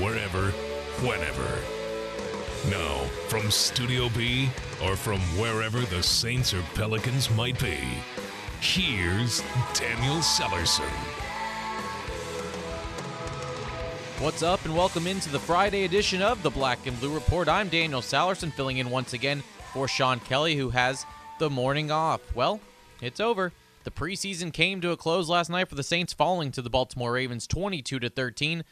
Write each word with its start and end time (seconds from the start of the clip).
wherever, 0.00 0.50
whenever. 1.00 1.58
Now, 2.70 3.04
from 3.28 3.50
Studio 3.50 4.08
B 4.16 4.48
or 4.84 4.96
from 4.96 5.20
wherever 5.38 5.80
the 5.80 6.02
Saints 6.02 6.52
or 6.52 6.62
Pelicans 6.74 7.30
might 7.30 7.58
be, 7.60 7.78
here's 8.60 9.42
Daniel 9.74 10.16
Sellerson. 10.16 10.90
What's 14.18 14.42
up, 14.42 14.64
and 14.64 14.74
welcome 14.74 15.06
into 15.06 15.30
the 15.30 15.38
Friday 15.38 15.84
edition 15.84 16.22
of 16.22 16.42
the 16.42 16.50
Black 16.50 16.86
and 16.86 16.98
Blue 16.98 17.14
Report. 17.14 17.48
I'm 17.48 17.68
Daniel 17.68 18.00
Salerson, 18.00 18.52
filling 18.52 18.78
in 18.78 18.90
once 18.90 19.12
again 19.12 19.42
for 19.72 19.86
Sean 19.86 20.20
Kelly, 20.20 20.56
who 20.56 20.70
has 20.70 21.04
the 21.38 21.50
morning 21.50 21.90
off. 21.90 22.20
Well, 22.34 22.60
it's 23.02 23.20
over. 23.20 23.52
The 23.84 23.90
preseason 23.90 24.52
came 24.52 24.80
to 24.80 24.90
a 24.90 24.96
close 24.96 25.28
last 25.28 25.50
night 25.50 25.68
for 25.68 25.74
the 25.74 25.82
Saints, 25.82 26.12
falling 26.12 26.50
to 26.52 26.62
the 26.62 26.70
Baltimore 26.70 27.12
Ravens 27.12 27.46
22 27.46 28.00
to 28.00 28.08
13, 28.08 28.64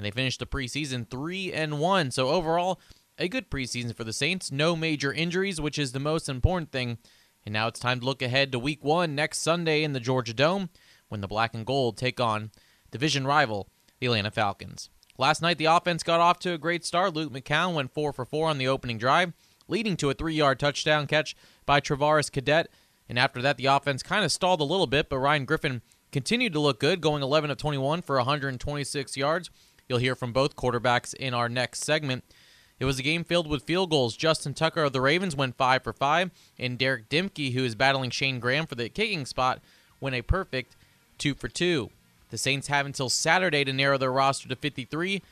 and 0.00 0.06
they 0.06 0.10
finished 0.10 0.38
the 0.38 0.46
preseason 0.46 1.06
3 1.10 1.52
and 1.52 1.78
1. 1.78 2.10
So 2.10 2.28
overall, 2.28 2.80
a 3.18 3.28
good 3.28 3.50
preseason 3.50 3.94
for 3.94 4.02
the 4.02 4.14
Saints. 4.14 4.50
No 4.50 4.74
major 4.74 5.12
injuries, 5.12 5.60
which 5.60 5.78
is 5.78 5.92
the 5.92 6.00
most 6.00 6.26
important 6.26 6.72
thing. 6.72 6.96
And 7.44 7.52
now 7.52 7.68
it's 7.68 7.80
time 7.80 8.00
to 8.00 8.06
look 8.06 8.22
ahead 8.22 8.50
to 8.52 8.58
Week 8.58 8.82
One 8.82 9.14
next 9.14 9.40
Sunday 9.40 9.82
in 9.82 9.92
the 9.92 10.00
Georgia 10.00 10.32
Dome, 10.32 10.70
when 11.10 11.20
the 11.20 11.28
Black 11.28 11.52
and 11.52 11.66
Gold 11.66 11.98
take 11.98 12.18
on 12.18 12.50
division 12.90 13.26
rival 13.26 13.68
the 13.98 14.06
Atlanta 14.06 14.30
Falcons. 14.30 14.88
Last 15.18 15.42
night, 15.42 15.58
the 15.58 15.66
offense 15.66 16.02
got 16.02 16.18
off 16.18 16.38
to 16.38 16.54
a 16.54 16.58
great 16.58 16.82
start. 16.82 17.12
Luke 17.12 17.30
McCown 17.30 17.74
went 17.74 17.92
4 17.92 18.14
for 18.14 18.24
4 18.24 18.48
on 18.48 18.56
the 18.56 18.68
opening 18.68 18.96
drive, 18.96 19.34
leading 19.68 19.98
to 19.98 20.08
a 20.08 20.14
three 20.14 20.34
yard 20.34 20.58
touchdown 20.58 21.06
catch 21.08 21.36
by 21.66 21.78
Travaris 21.78 22.32
Cadet. 22.32 22.68
And 23.06 23.18
after 23.18 23.42
that, 23.42 23.58
the 23.58 23.66
offense 23.66 24.02
kind 24.02 24.24
of 24.24 24.32
stalled 24.32 24.62
a 24.62 24.64
little 24.64 24.86
bit, 24.86 25.10
but 25.10 25.18
Ryan 25.18 25.44
Griffin 25.44 25.82
continued 26.10 26.54
to 26.54 26.60
look 26.60 26.80
good, 26.80 27.02
going 27.02 27.22
11 27.22 27.50
of 27.50 27.58
21 27.58 28.00
for 28.00 28.16
126 28.16 29.16
yards. 29.18 29.50
You'll 29.90 29.98
hear 29.98 30.14
from 30.14 30.32
both 30.32 30.54
quarterbacks 30.54 31.14
in 31.14 31.34
our 31.34 31.48
next 31.48 31.82
segment. 31.82 32.22
It 32.78 32.84
was 32.84 33.00
a 33.00 33.02
game 33.02 33.24
filled 33.24 33.48
with 33.48 33.64
field 33.64 33.90
goals. 33.90 34.16
Justin 34.16 34.54
Tucker 34.54 34.84
of 34.84 34.92
the 34.92 35.00
Ravens 35.00 35.34
went 35.34 35.56
5 35.56 35.82
for 35.82 35.92
5, 35.92 36.30
and 36.60 36.78
Derek 36.78 37.08
Dimke, 37.08 37.54
who 37.54 37.64
is 37.64 37.74
battling 37.74 38.10
Shane 38.10 38.38
Graham 38.38 38.66
for 38.66 38.76
the 38.76 38.88
kicking 38.88 39.26
spot, 39.26 39.58
went 40.00 40.14
a 40.14 40.22
perfect 40.22 40.76
2 41.18 41.34
for 41.34 41.48
2. 41.48 41.90
The 42.30 42.38
Saints 42.38 42.68
have 42.68 42.86
until 42.86 43.08
Saturday 43.08 43.64
to 43.64 43.72
narrow 43.72 43.98
their 43.98 44.12
roster 44.12 44.48
to 44.48 44.54
53, 44.54 45.22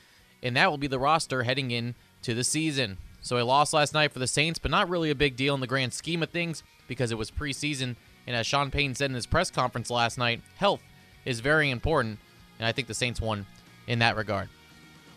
and 0.43 0.57
that 0.57 0.69
will 0.69 0.77
be 0.77 0.87
the 0.87 0.99
roster 0.99 1.43
heading 1.43 1.71
in 1.71 1.95
to 2.23 2.33
the 2.33 2.43
season. 2.43 2.97
So 3.21 3.41
a 3.41 3.47
loss 3.47 3.71
last 3.71 3.93
night 3.93 4.11
for 4.11 4.19
the 4.19 4.27
Saints, 4.27 4.59
but 4.59 4.71
not 4.71 4.89
really 4.89 5.09
a 5.09 5.15
big 5.15 5.37
deal 5.37 5.55
in 5.55 5.61
the 5.61 5.67
grand 5.67 5.93
scheme 5.93 6.21
of 6.21 6.31
things 6.31 6.63
because 6.85 7.13
it 7.13 7.17
was 7.17 7.31
preseason. 7.31 7.95
And 8.27 8.35
as 8.35 8.45
Sean 8.45 8.71
Payton 8.71 8.95
said 8.95 9.09
in 9.09 9.15
his 9.15 9.25
press 9.25 9.49
conference 9.49 9.89
last 9.89 10.17
night, 10.17 10.41
health 10.57 10.81
is 11.23 11.39
very 11.39 11.69
important, 11.69 12.19
and 12.57 12.67
I 12.67 12.73
think 12.73 12.89
the 12.89 12.93
Saints 12.93 13.21
won 13.21 13.45
in 13.89 13.99
that 13.99 14.15
regard. 14.15 14.47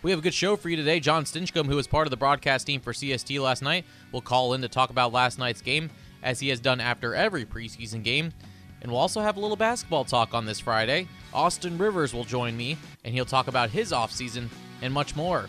We 0.02 0.10
have 0.10 0.18
a 0.18 0.22
good 0.22 0.34
show 0.34 0.56
for 0.56 0.68
you 0.68 0.76
today. 0.76 0.98
John 0.98 1.22
Stinchcomb, 1.22 1.66
who 1.66 1.76
was 1.76 1.86
part 1.86 2.08
of 2.08 2.10
the 2.10 2.16
broadcast 2.16 2.66
team 2.66 2.80
for 2.80 2.92
CST 2.92 3.40
last 3.40 3.62
night, 3.62 3.84
will 4.10 4.20
call 4.20 4.54
in 4.54 4.62
to 4.62 4.68
talk 4.68 4.90
about 4.90 5.12
last 5.12 5.38
night's 5.38 5.60
game, 5.60 5.90
as 6.24 6.40
he 6.40 6.48
has 6.48 6.58
done 6.58 6.80
after 6.80 7.14
every 7.14 7.44
preseason 7.44 8.02
game. 8.02 8.32
And 8.80 8.90
we'll 8.90 9.00
also 9.00 9.20
have 9.20 9.36
a 9.36 9.40
little 9.40 9.56
basketball 9.56 10.04
talk 10.04 10.34
on 10.34 10.44
this 10.44 10.58
Friday. 10.58 11.06
Austin 11.32 11.78
Rivers 11.78 12.12
will 12.12 12.24
join 12.24 12.56
me, 12.56 12.76
and 13.04 13.14
he'll 13.14 13.24
talk 13.24 13.46
about 13.46 13.70
his 13.70 13.92
offseason 13.92 14.48
and 14.80 14.92
much 14.92 15.14
more. 15.14 15.48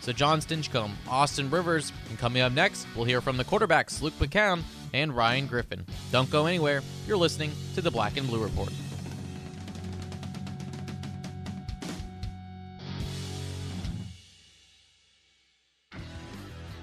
So, 0.00 0.12
John 0.12 0.40
Stinchcomb, 0.40 0.90
Austin 1.08 1.48
Rivers, 1.48 1.92
and 2.08 2.18
coming 2.18 2.42
up 2.42 2.50
next, 2.52 2.88
we'll 2.96 3.04
hear 3.04 3.20
from 3.20 3.36
the 3.36 3.44
quarterbacks 3.44 4.02
Luke 4.02 4.14
McCown 4.18 4.62
and 4.92 5.16
Ryan 5.16 5.46
Griffin. 5.46 5.86
Don't 6.10 6.28
go 6.28 6.46
anywhere. 6.46 6.82
You're 7.06 7.16
listening 7.16 7.52
to 7.76 7.82
the 7.82 7.90
Black 7.90 8.16
and 8.16 8.26
Blue 8.26 8.42
Report. 8.42 8.72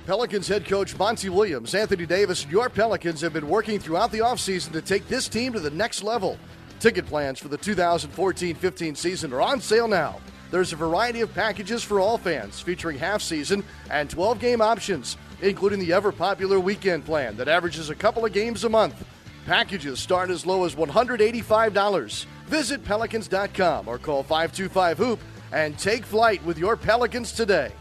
Pelicans 0.10 0.48
head 0.48 0.66
coach 0.66 0.98
Monty 0.98 1.30
Williams, 1.30 1.76
Anthony 1.76 2.08
Davis, 2.08 2.42
and 2.42 2.52
your 2.52 2.68
Pelicans 2.68 3.22
have 3.22 3.32
been 3.32 3.48
working 3.48 3.78
throughout 3.78 4.12
the 4.12 4.18
offseason 4.18 4.72
to 4.72 4.82
take 4.82 5.08
this 5.08 5.28
team 5.28 5.54
to 5.54 5.60
the 5.60 5.70
next 5.70 6.02
level. 6.02 6.40
Ticket 6.80 7.06
plans 7.06 7.38
for 7.38 7.48
the 7.48 7.58
2014 7.58 8.56
15 8.56 8.96
season 8.96 9.32
are 9.32 9.42
on 9.44 9.62
sale 9.62 9.88
now. 9.88 10.20
There's 10.50 10.74
a 10.74 10.78
variety 10.78 11.22
of 11.22 11.32
packages 11.36 11.84
for 11.84 12.00
all 12.00 12.18
fans, 12.18 12.60
featuring 12.60 12.98
half 12.98 13.22
season 13.22 13.64
and 13.92 14.10
12 14.10 14.40
game 14.40 14.62
options, 14.62 15.16
including 15.44 15.78
the 15.78 15.94
ever 15.94 16.12
popular 16.12 16.60
weekend 16.60 17.06
plan 17.06 17.38
that 17.38 17.48
averages 17.48 17.92
a 17.92 17.96
couple 17.96 18.26
of 18.26 18.34
games 18.34 18.64
a 18.64 18.70
month. 18.70 19.06
Packages 19.46 20.00
start 20.00 20.32
as 20.32 20.44
low 20.44 20.64
as 20.66 20.74
$185. 20.74 22.26
Visit 22.48 22.84
Pelicans.com 22.84 23.88
or 23.88 24.00
call 24.00 24.24
525 24.24 24.98
Hoop 24.98 25.20
and 25.52 25.78
take 25.78 26.04
flight 26.04 26.44
with 26.46 26.58
your 26.58 26.76
Pelicans 26.76 27.32
today. 27.32 27.72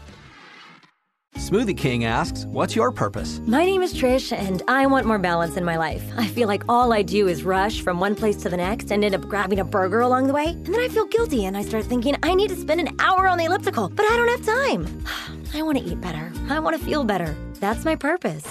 Smoothie 1.35 1.77
King 1.77 2.05
asks, 2.05 2.45
What's 2.45 2.75
your 2.75 2.91
purpose? 2.91 3.39
My 3.45 3.63
name 3.65 3.81
is 3.81 3.93
Trish, 3.93 4.35
and 4.35 4.61
I 4.67 4.85
want 4.87 5.05
more 5.05 5.19
balance 5.19 5.57
in 5.57 5.63
my 5.63 5.77
life. 5.77 6.03
I 6.17 6.27
feel 6.27 6.47
like 6.47 6.63
all 6.67 6.91
I 6.91 7.01
do 7.01 7.27
is 7.27 7.43
rush 7.43 7.81
from 7.81 7.99
one 7.99 8.15
place 8.15 8.35
to 8.37 8.49
the 8.49 8.57
next 8.57 8.91
and 8.91 9.03
end 9.05 9.15
up 9.15 9.21
grabbing 9.21 9.59
a 9.59 9.63
burger 9.63 10.01
along 10.01 10.27
the 10.27 10.33
way. 10.33 10.47
And 10.47 10.65
then 10.65 10.79
I 10.79 10.87
feel 10.87 11.05
guilty 11.05 11.45
and 11.45 11.55
I 11.55 11.61
start 11.61 11.85
thinking 11.85 12.15
I 12.23 12.33
need 12.33 12.49
to 12.49 12.55
spend 12.55 12.81
an 12.81 12.95
hour 12.99 13.27
on 13.27 13.37
the 13.37 13.45
elliptical, 13.45 13.89
but 13.89 14.05
I 14.05 14.17
don't 14.17 14.27
have 14.27 14.45
time. 14.45 15.03
I 15.53 15.61
want 15.61 15.77
to 15.77 15.83
eat 15.83 16.01
better. 16.01 16.31
I 16.49 16.59
want 16.59 16.77
to 16.77 16.83
feel 16.83 17.03
better. 17.03 17.35
That's 17.59 17.85
my 17.85 17.95
purpose. 17.95 18.45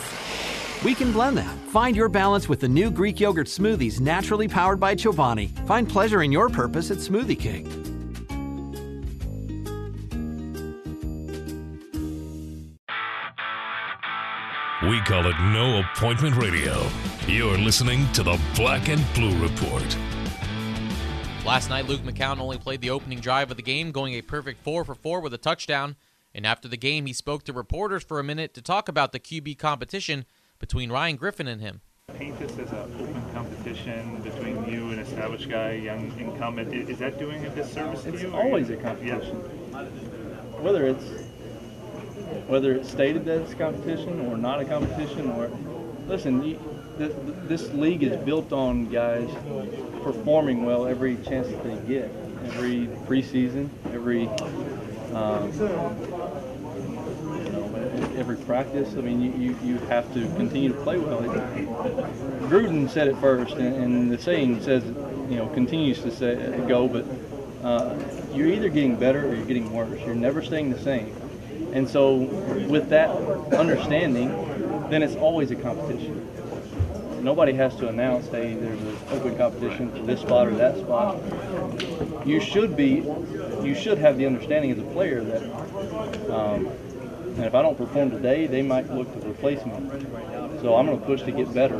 We 0.84 0.94
can 0.94 1.12
blend 1.12 1.36
that. 1.38 1.54
Find 1.70 1.96
your 1.96 2.08
balance 2.08 2.48
with 2.48 2.60
the 2.60 2.68
new 2.68 2.90
Greek 2.90 3.18
yogurt 3.18 3.48
smoothies 3.48 4.00
naturally 4.00 4.46
powered 4.46 4.78
by 4.78 4.94
Chobani. 4.94 5.50
Find 5.66 5.88
pleasure 5.88 6.22
in 6.22 6.31
your 6.31 6.48
purpose 6.48 6.92
at 6.92 6.98
Smoothie 6.98 7.38
King. 7.38 7.88
We 14.88 15.00
call 15.00 15.26
it 15.26 15.38
no 15.38 15.81
appointment 15.81 16.37
radio. 16.37 16.88
You're 17.26 17.58
listening 17.58 18.11
to 18.12 18.23
the 18.23 18.40
Black 18.56 18.88
and 18.88 19.05
Blue 19.12 19.37
Report. 19.43 19.99
Last 21.44 21.69
night, 21.69 21.87
Luke 21.87 22.00
McCown 22.00 22.38
only 22.38 22.56
played 22.56 22.81
the 22.81 22.88
opening 22.88 23.20
drive 23.20 23.50
of 23.50 23.58
the 23.58 23.62
game, 23.62 23.90
going 23.90 24.14
a 24.14 24.23
perfect 24.23 24.62
4 24.62 24.87
for 24.87 24.94
4 24.94 25.20
with 25.20 25.35
a 25.35 25.38
touchdown. 25.38 25.96
And 26.35 26.46
after 26.46 26.69
the 26.69 26.79
game, 26.79 27.05
he 27.05 27.12
spoke 27.12 27.44
to 27.44 27.52
reporters 27.52 28.02
for 28.02 28.19
a 28.19 28.25
minute 28.25 28.55
to 28.55 28.62
talk 28.62 28.88
about 28.88 29.12
the 29.12 29.20
QB 29.20 29.58
competition 29.58 30.25
between 30.58 30.91
Ryan 30.91 31.17
Griffin 31.17 31.49
and 31.49 31.61
him. 31.61 31.82
Paint 32.14 32.38
this 32.38 32.52
as 32.52 32.73
an 32.73 32.94
open 32.99 33.31
competition 33.34 34.23
between 34.23 34.64
you 34.64 34.88
and 34.88 35.00
established 35.00 35.50
guy, 35.50 35.73
young 35.73 36.19
incumbent. 36.19 36.73
Is, 36.73 36.88
is 36.88 36.99
that 37.00 37.19
doing 37.19 37.44
a 37.44 37.50
disservice 37.50 38.05
to 38.05 38.14
it's 38.14 38.23
you? 38.23 38.32
always 38.34 38.70
a 38.70 38.76
competition. 38.76 39.37
Whether 40.62 40.87
it's 40.87 41.05
whether 42.46 42.75
it's 42.75 42.90
stated 42.90 43.25
that 43.26 43.40
it's 43.42 43.52
a 43.52 43.56
competition 43.56 44.26
or 44.26 44.36
not 44.36 44.60
a 44.60 44.64
competition, 44.64 45.30
or 45.30 45.50
listen, 46.06 46.42
you, 46.44 46.58
th- 46.98 47.10
th- 47.12 47.36
this 47.44 47.72
league 47.72 48.02
is 48.02 48.16
built 48.25 48.52
on 48.52 48.88
guys 48.90 49.28
performing 50.02 50.64
well 50.64 50.86
every 50.86 51.16
chance 51.16 51.48
that 51.48 51.62
they 51.64 51.76
get. 51.86 52.10
every 52.44 52.86
preseason, 53.06 53.69
every 53.92 54.28
um, 55.14 55.50
you 57.34 57.50
know, 57.50 58.12
every 58.16 58.36
practice. 58.36 58.94
I 58.96 59.00
mean, 59.00 59.20
you, 59.20 59.32
you, 59.32 59.58
you 59.64 59.78
have 59.86 60.12
to 60.14 60.20
continue 60.36 60.72
to 60.72 60.81
play 60.82 60.98
well. 60.98 61.20
Gruden 62.48 62.88
said 62.88 63.08
it 63.08 63.16
first, 63.19 63.54
and, 63.54 63.74
and 63.76 64.10
the 64.10 64.19
saying 64.19 64.62
says, 64.62 64.84
you 65.28 65.36
know, 65.36 65.48
continues 65.48 66.00
to 66.02 66.10
say 66.10 66.34
go, 66.69 66.88
but 66.88 67.04
uh, 67.64 67.96
you're 68.32 68.48
either 68.48 68.69
getting 68.69 68.96
better 68.96 69.28
or 69.28 69.34
you're 69.34 69.44
getting 69.46 69.72
worse. 69.72 70.00
You're 70.04 70.14
never 70.14 70.42
staying 70.42 70.70
the 70.70 70.78
same. 70.78 71.14
And 71.78 71.88
so, 71.88 72.16
with 72.69 72.88
that 72.88 73.08
understanding, 73.54 74.30
then 74.90 75.00
it's 75.04 75.14
always 75.14 75.52
a 75.52 75.54
competition. 75.54 76.28
Nobody 77.22 77.52
has 77.52 77.76
to 77.76 77.86
announce, 77.86 78.26
hey, 78.26 78.54
there's 78.54 78.80
an 78.80 78.96
open 79.10 79.36
competition 79.36 79.92
for 79.92 80.02
this 80.02 80.20
spot 80.20 80.48
or 80.48 80.56
that 80.56 80.76
spot. 80.76 82.26
You 82.26 82.40
should 82.40 82.76
be, 82.76 83.04
you 83.62 83.76
should 83.76 83.98
have 83.98 84.19
the 84.19 84.26
understanding 84.26 84.72
as 84.72 84.78
a 84.80 84.90
player 84.90 85.22
that, 85.22 85.42
um, 86.32 86.66
and 87.36 87.44
if 87.44 87.54
I 87.54 87.62
don't 87.62 87.78
perform 87.78 88.10
today, 88.10 88.48
they 88.48 88.62
might 88.62 88.92
look 88.92 89.12
to 89.12 89.28
replace 89.28 89.64
me. 89.64 89.72
So 90.60 90.74
I'm 90.74 90.86
going 90.86 90.98
to 90.98 91.06
push 91.06 91.22
to 91.22 91.31
get 91.31 91.54
better. 91.54 91.76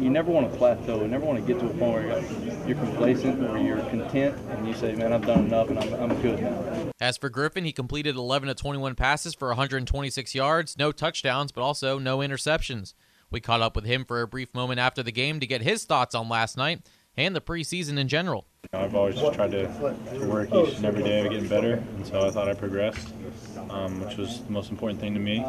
You 0.00 0.10
never 0.10 0.30
want 0.30 0.50
to 0.50 0.56
plateau. 0.56 1.02
You 1.02 1.08
never 1.08 1.24
want 1.24 1.44
to 1.44 1.52
get 1.52 1.60
to 1.60 1.66
a 1.66 1.70
point 1.70 2.06
where 2.06 2.66
you're 2.66 2.76
complacent 2.76 3.42
or 3.42 3.58
you're 3.58 3.78
content 3.90 4.36
and 4.50 4.66
you 4.66 4.74
say, 4.74 4.94
man, 4.94 5.12
I've 5.12 5.26
done 5.26 5.46
enough 5.46 5.70
and 5.70 5.78
I'm, 5.78 5.94
I'm 5.94 6.22
good 6.22 6.40
now. 6.40 6.92
As 7.00 7.16
for 7.16 7.28
Griffin, 7.28 7.64
he 7.64 7.72
completed 7.72 8.16
11 8.16 8.48
of 8.48 8.56
21 8.56 8.94
passes 8.94 9.34
for 9.34 9.48
126 9.48 10.34
yards, 10.34 10.78
no 10.78 10.92
touchdowns, 10.92 11.52
but 11.52 11.62
also 11.62 11.98
no 11.98 12.18
interceptions. 12.18 12.94
We 13.30 13.40
caught 13.40 13.60
up 13.60 13.74
with 13.76 13.84
him 13.84 14.04
for 14.04 14.22
a 14.22 14.28
brief 14.28 14.54
moment 14.54 14.80
after 14.80 15.02
the 15.02 15.12
game 15.12 15.40
to 15.40 15.46
get 15.46 15.62
his 15.62 15.84
thoughts 15.84 16.14
on 16.14 16.28
last 16.28 16.56
night 16.56 16.82
and 17.16 17.34
the 17.34 17.40
preseason 17.40 17.98
in 17.98 18.08
general. 18.08 18.46
I've 18.72 18.94
always 18.94 19.16
just 19.16 19.34
tried 19.34 19.50
to, 19.50 19.66
to 19.66 20.26
work 20.26 20.54
each 20.54 20.76
and 20.76 20.86
every 20.86 21.02
day 21.02 21.24
of 21.24 21.32
getting 21.32 21.48
better, 21.48 21.74
and 21.74 22.06
so 22.06 22.26
I 22.26 22.30
thought 22.30 22.48
I 22.48 22.54
progressed, 22.54 23.12
um, 23.70 24.00
which 24.04 24.16
was 24.16 24.40
the 24.42 24.52
most 24.52 24.70
important 24.70 25.00
thing 25.00 25.14
to 25.14 25.20
me. 25.20 25.44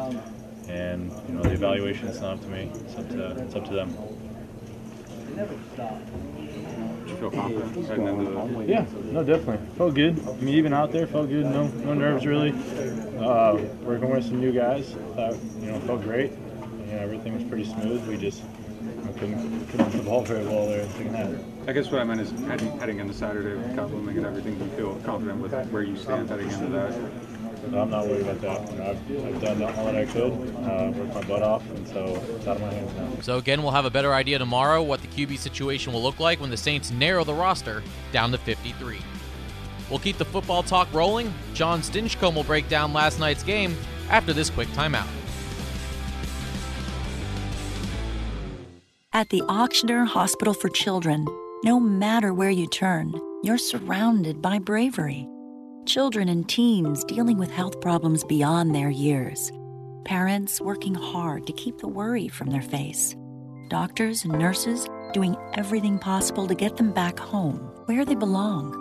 And 0.68 1.12
you 1.28 1.34
know, 1.34 1.42
the 1.42 1.52
evaluation 1.52 2.08
is 2.08 2.20
not 2.20 2.34
up 2.34 2.40
to 2.42 2.48
me; 2.48 2.70
it's 2.74 2.96
up 2.96 3.08
to 3.10 3.30
it's 3.42 3.54
up 3.56 3.64
to 3.66 3.74
them. 3.74 3.96
You 5.40 7.16
feel 7.16 7.30
confident 7.30 7.86
heading 7.86 8.06
into 8.06 8.30
the 8.30 8.64
Yeah, 8.66 8.84
no, 9.12 9.24
definitely. 9.24 9.66
Felt 9.76 9.94
good. 9.94 10.18
I 10.26 10.32
mean, 10.36 10.54
even 10.54 10.72
out 10.72 10.92
there, 10.92 11.06
felt 11.06 11.28
good. 11.28 11.46
No, 11.46 11.68
no 11.68 11.94
nerves 11.94 12.26
really. 12.26 12.52
Uh, 13.18 13.58
working 13.82 14.10
with 14.10 14.24
some 14.24 14.40
new 14.40 14.52
guys, 14.52 14.92
thought 15.14 15.36
you 15.60 15.70
know 15.70 15.80
felt 15.80 16.02
great. 16.02 16.32
You 16.86 16.92
know, 16.92 16.98
everything 16.98 17.34
was 17.34 17.44
pretty 17.44 17.64
smooth. 17.64 18.06
We 18.06 18.16
just 18.16 18.42
you 18.82 19.04
know, 19.04 19.12
couldn't 19.12 19.66
couldn't 19.68 19.90
hit 19.92 20.02
the 20.04 20.10
ball 20.10 20.22
very 20.22 20.44
well 20.46 20.66
there 20.66 20.80
in 20.80 20.88
the 20.88 20.94
second 20.94 21.14
half. 21.14 21.68
I 21.68 21.72
guess 21.72 21.90
what 21.90 22.00
I 22.00 22.04
meant 22.04 22.20
is 22.20 22.30
heading, 22.46 22.78
heading 22.78 23.00
into 23.00 23.12
Saturday 23.12 23.54
with 23.54 23.76
Cup 23.76 23.90
Blooming 23.90 24.16
and 24.16 24.26
everything, 24.26 24.58
do 24.58 24.64
you 24.64 24.70
feel 24.72 24.94
confident 25.04 25.40
with 25.40 25.52
where 25.70 25.82
you 25.82 25.96
stand 25.96 26.28
heading 26.30 26.50
into 26.50 26.66
that? 26.68 27.29
No, 27.68 27.82
I'm 27.82 27.90
not 27.90 28.06
worried 28.06 28.26
about 28.26 28.40
that. 28.40 28.72
You 28.72 28.78
know, 28.78 28.90
I've, 28.90 29.34
I've 29.34 29.40
done 29.40 29.62
all 29.62 29.84
that 29.84 29.96
I 29.96 30.04
could, 30.06 30.32
uh, 30.32 30.92
worked 30.96 31.14
my 31.14 31.22
butt 31.22 31.42
off, 31.42 31.68
and 31.70 31.86
so 31.88 32.04
it's 32.36 32.46
out 32.46 32.56
of 32.56 32.62
my 32.62 32.72
hands 32.72 32.92
now. 32.94 33.22
So 33.22 33.38
again, 33.38 33.62
we'll 33.62 33.72
have 33.72 33.84
a 33.84 33.90
better 33.90 34.14
idea 34.14 34.38
tomorrow 34.38 34.82
what 34.82 35.02
the 35.02 35.08
QB 35.08 35.38
situation 35.38 35.92
will 35.92 36.02
look 36.02 36.18
like 36.18 36.40
when 36.40 36.50
the 36.50 36.56
Saints 36.56 36.90
narrow 36.90 37.22
the 37.22 37.34
roster 37.34 37.82
down 38.12 38.32
to 38.32 38.38
53. 38.38 38.98
We'll 39.90 39.98
keep 39.98 40.18
the 40.18 40.24
football 40.24 40.62
talk 40.62 40.88
rolling. 40.92 41.32
John 41.52 41.80
Stinchcomb 41.80 42.34
will 42.34 42.44
break 42.44 42.68
down 42.68 42.92
last 42.92 43.18
night's 43.18 43.42
game 43.42 43.76
after 44.08 44.32
this 44.32 44.48
quick 44.48 44.68
timeout. 44.68 45.08
At 49.12 49.28
the 49.30 49.42
Ochsner 49.42 50.06
Hospital 50.06 50.54
for 50.54 50.68
Children, 50.68 51.26
no 51.64 51.80
matter 51.80 52.32
where 52.32 52.50
you 52.50 52.68
turn, 52.68 53.12
you're 53.42 53.58
surrounded 53.58 54.40
by 54.40 54.60
bravery. 54.60 55.26
Children 55.86 56.28
and 56.28 56.48
teens 56.48 57.04
dealing 57.04 57.38
with 57.38 57.50
health 57.50 57.80
problems 57.80 58.22
beyond 58.24 58.74
their 58.74 58.90
years. 58.90 59.50
Parents 60.04 60.60
working 60.60 60.94
hard 60.94 61.46
to 61.46 61.52
keep 61.54 61.78
the 61.78 61.88
worry 61.88 62.28
from 62.28 62.50
their 62.50 62.62
face. 62.62 63.16
Doctors 63.68 64.24
and 64.24 64.38
nurses 64.38 64.86
doing 65.12 65.36
everything 65.54 65.98
possible 65.98 66.46
to 66.46 66.54
get 66.54 66.76
them 66.76 66.92
back 66.92 67.18
home, 67.18 67.58
where 67.86 68.04
they 68.04 68.14
belong. 68.14 68.72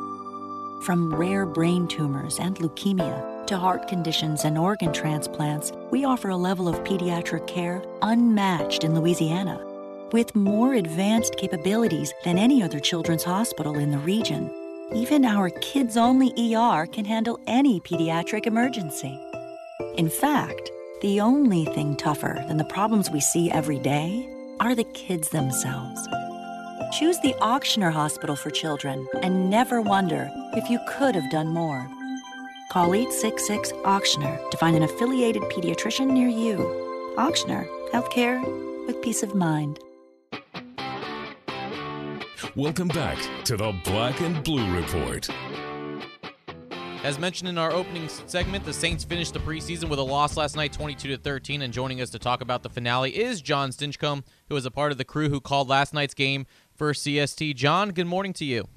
From 0.83 1.13
rare 1.15 1.45
brain 1.45 1.87
tumors 1.87 2.37
and 2.37 2.57
leukemia 2.57 3.47
to 3.47 3.57
heart 3.57 3.87
conditions 3.87 4.43
and 4.43 4.57
organ 4.57 4.91
transplants, 4.91 5.71
we 5.91 6.03
offer 6.03 6.29
a 6.29 6.37
level 6.37 6.67
of 6.67 6.83
pediatric 6.83 7.47
care 7.47 7.81
unmatched 8.01 8.83
in 8.83 8.93
Louisiana 8.93 9.65
with 10.11 10.35
more 10.35 10.73
advanced 10.73 11.37
capabilities 11.37 12.13
than 12.25 12.37
any 12.37 12.61
other 12.61 12.79
children's 12.79 13.23
hospital 13.23 13.77
in 13.77 13.91
the 13.91 13.99
region. 13.99 14.53
Even 14.93 15.23
our 15.23 15.51
kids 15.61 15.97
only 15.97 16.33
ER 16.55 16.87
can 16.87 17.05
handle 17.05 17.39
any 17.45 17.79
pediatric 17.79 18.47
emergency. 18.47 19.19
In 19.97 20.09
fact, 20.09 20.71
the 21.01 21.21
only 21.21 21.65
thing 21.65 21.95
tougher 21.95 22.43
than 22.47 22.57
the 22.57 22.63
problems 22.63 23.11
we 23.11 23.19
see 23.19 23.51
every 23.51 23.77
day 23.77 24.27
are 24.59 24.73
the 24.73 24.85
kids 24.95 25.29
themselves. 25.29 26.07
Choose 26.91 27.19
the 27.19 27.35
Ochsner 27.39 27.91
Hospital 27.91 28.35
for 28.35 28.49
Children 28.49 29.07
and 29.21 29.47
never 29.47 29.79
wonder 29.79 30.27
if 30.53 30.71
you 30.71 30.79
could 30.89 31.13
have 31.13 31.29
done 31.29 31.49
more. 31.49 31.87
Call 32.71 32.95
866 32.95 33.71
Ochsner 33.83 34.49
to 34.49 34.57
find 34.57 34.75
an 34.75 34.83
affiliated 34.83 35.43
pediatrician 35.43 36.07
near 36.07 36.27
you. 36.27 36.57
Ochsner, 37.15 37.67
healthcare 37.91 38.41
with 38.87 39.01
peace 39.03 39.21
of 39.21 39.35
mind. 39.35 39.79
Welcome 42.55 42.87
back 42.89 43.17
to 43.45 43.57
the 43.57 43.73
Black 43.83 44.21
and 44.21 44.43
Blue 44.43 44.73
Report. 44.73 45.29
As 47.03 47.19
mentioned 47.19 47.49
in 47.49 47.57
our 47.57 47.71
opening 47.71 48.07
segment, 48.07 48.63
the 48.63 48.73
Saints 48.73 49.03
finished 49.03 49.33
the 49.33 49.39
preseason 49.39 49.89
with 49.89 49.99
a 49.99 50.03
loss 50.03 50.37
last 50.37 50.55
night, 50.55 50.71
22 50.71 51.09
to 51.09 51.17
13. 51.17 51.61
And 51.61 51.73
joining 51.73 52.01
us 52.01 52.09
to 52.11 52.19
talk 52.19 52.41
about 52.41 52.63
the 52.63 52.69
finale 52.69 53.11
is 53.17 53.41
John 53.41 53.71
Stinchcomb, 53.71 54.23
who 54.47 54.55
was 54.55 54.65
a 54.65 54.71
part 54.71 54.91
of 54.91 54.97
the 54.97 55.05
crew 55.05 55.29
who 55.29 55.41
called 55.41 55.67
last 55.67 55.93
night's 55.93 56.13
game 56.13 56.45
for 56.75 56.93
CST. 56.93 57.55
John, 57.55 57.89
good 57.89 58.07
morning 58.07 58.33
to 58.33 58.45
you. 58.45 58.67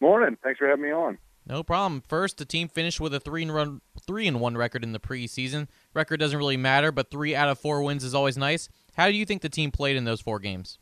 Morning. 0.00 0.36
Thanks 0.42 0.58
for 0.58 0.66
having 0.66 0.84
me 0.84 0.92
on. 0.92 1.18
No 1.46 1.62
problem. 1.62 2.02
First, 2.08 2.38
the 2.38 2.44
team 2.44 2.68
finished 2.68 3.00
with 3.00 3.14
a 3.14 3.20
three 3.20 3.42
and 3.42 3.54
run, 3.54 3.80
three 4.06 4.26
and 4.26 4.40
one 4.40 4.56
record 4.56 4.84
in 4.84 4.92
the 4.92 5.00
preseason. 5.00 5.68
Record 5.94 6.18
doesn't 6.20 6.38
really 6.38 6.56
matter, 6.56 6.92
but 6.92 7.10
three 7.10 7.34
out 7.34 7.48
of 7.48 7.58
four 7.58 7.82
wins 7.82 8.04
is 8.04 8.14
always 8.14 8.38
nice. 8.38 8.68
How 8.96 9.08
do 9.08 9.14
you 9.14 9.26
think 9.26 9.42
the 9.42 9.48
team 9.48 9.70
played 9.70 9.96
in 9.96 10.04
those 10.04 10.20
four 10.20 10.38
games? 10.38 10.78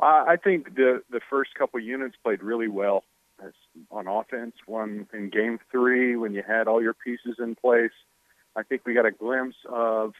I 0.00 0.36
think 0.36 0.74
the 0.74 1.02
the 1.10 1.20
first 1.30 1.54
couple 1.54 1.80
units 1.80 2.16
played 2.22 2.42
really 2.42 2.68
well 2.68 3.04
on 3.90 4.06
offense. 4.06 4.54
One 4.66 5.06
in 5.12 5.30
game 5.30 5.58
three 5.70 6.16
when 6.16 6.34
you 6.34 6.42
had 6.46 6.68
all 6.68 6.82
your 6.82 6.94
pieces 6.94 7.36
in 7.38 7.54
place. 7.54 7.92
I 8.56 8.62
think 8.62 8.82
we 8.84 8.94
got 8.94 9.06
a 9.06 9.12
glimpse 9.12 9.56
of 9.68 10.14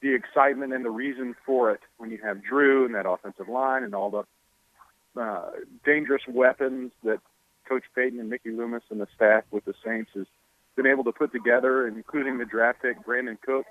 the 0.00 0.14
excitement 0.14 0.72
and 0.72 0.84
the 0.84 0.90
reason 0.90 1.34
for 1.44 1.72
it 1.72 1.80
when 1.96 2.10
you 2.10 2.18
have 2.22 2.42
Drew 2.42 2.86
and 2.86 2.94
that 2.94 3.08
offensive 3.08 3.48
line 3.48 3.82
and 3.82 3.94
all 3.94 4.10
the 4.10 5.20
uh, 5.20 5.50
dangerous 5.84 6.22
weapons 6.28 6.92
that 7.02 7.20
Coach 7.68 7.82
Payton 7.94 8.20
and 8.20 8.30
Mickey 8.30 8.50
Loomis 8.50 8.84
and 8.90 9.00
the 9.00 9.08
staff 9.14 9.44
with 9.50 9.64
the 9.64 9.74
Saints 9.84 10.10
has 10.14 10.26
been 10.76 10.86
able 10.86 11.04
to 11.04 11.12
put 11.12 11.32
together, 11.32 11.88
including 11.88 12.38
the 12.38 12.44
draft 12.44 12.82
pick 12.82 13.04
Brandin 13.04 13.40
Cooks. 13.40 13.68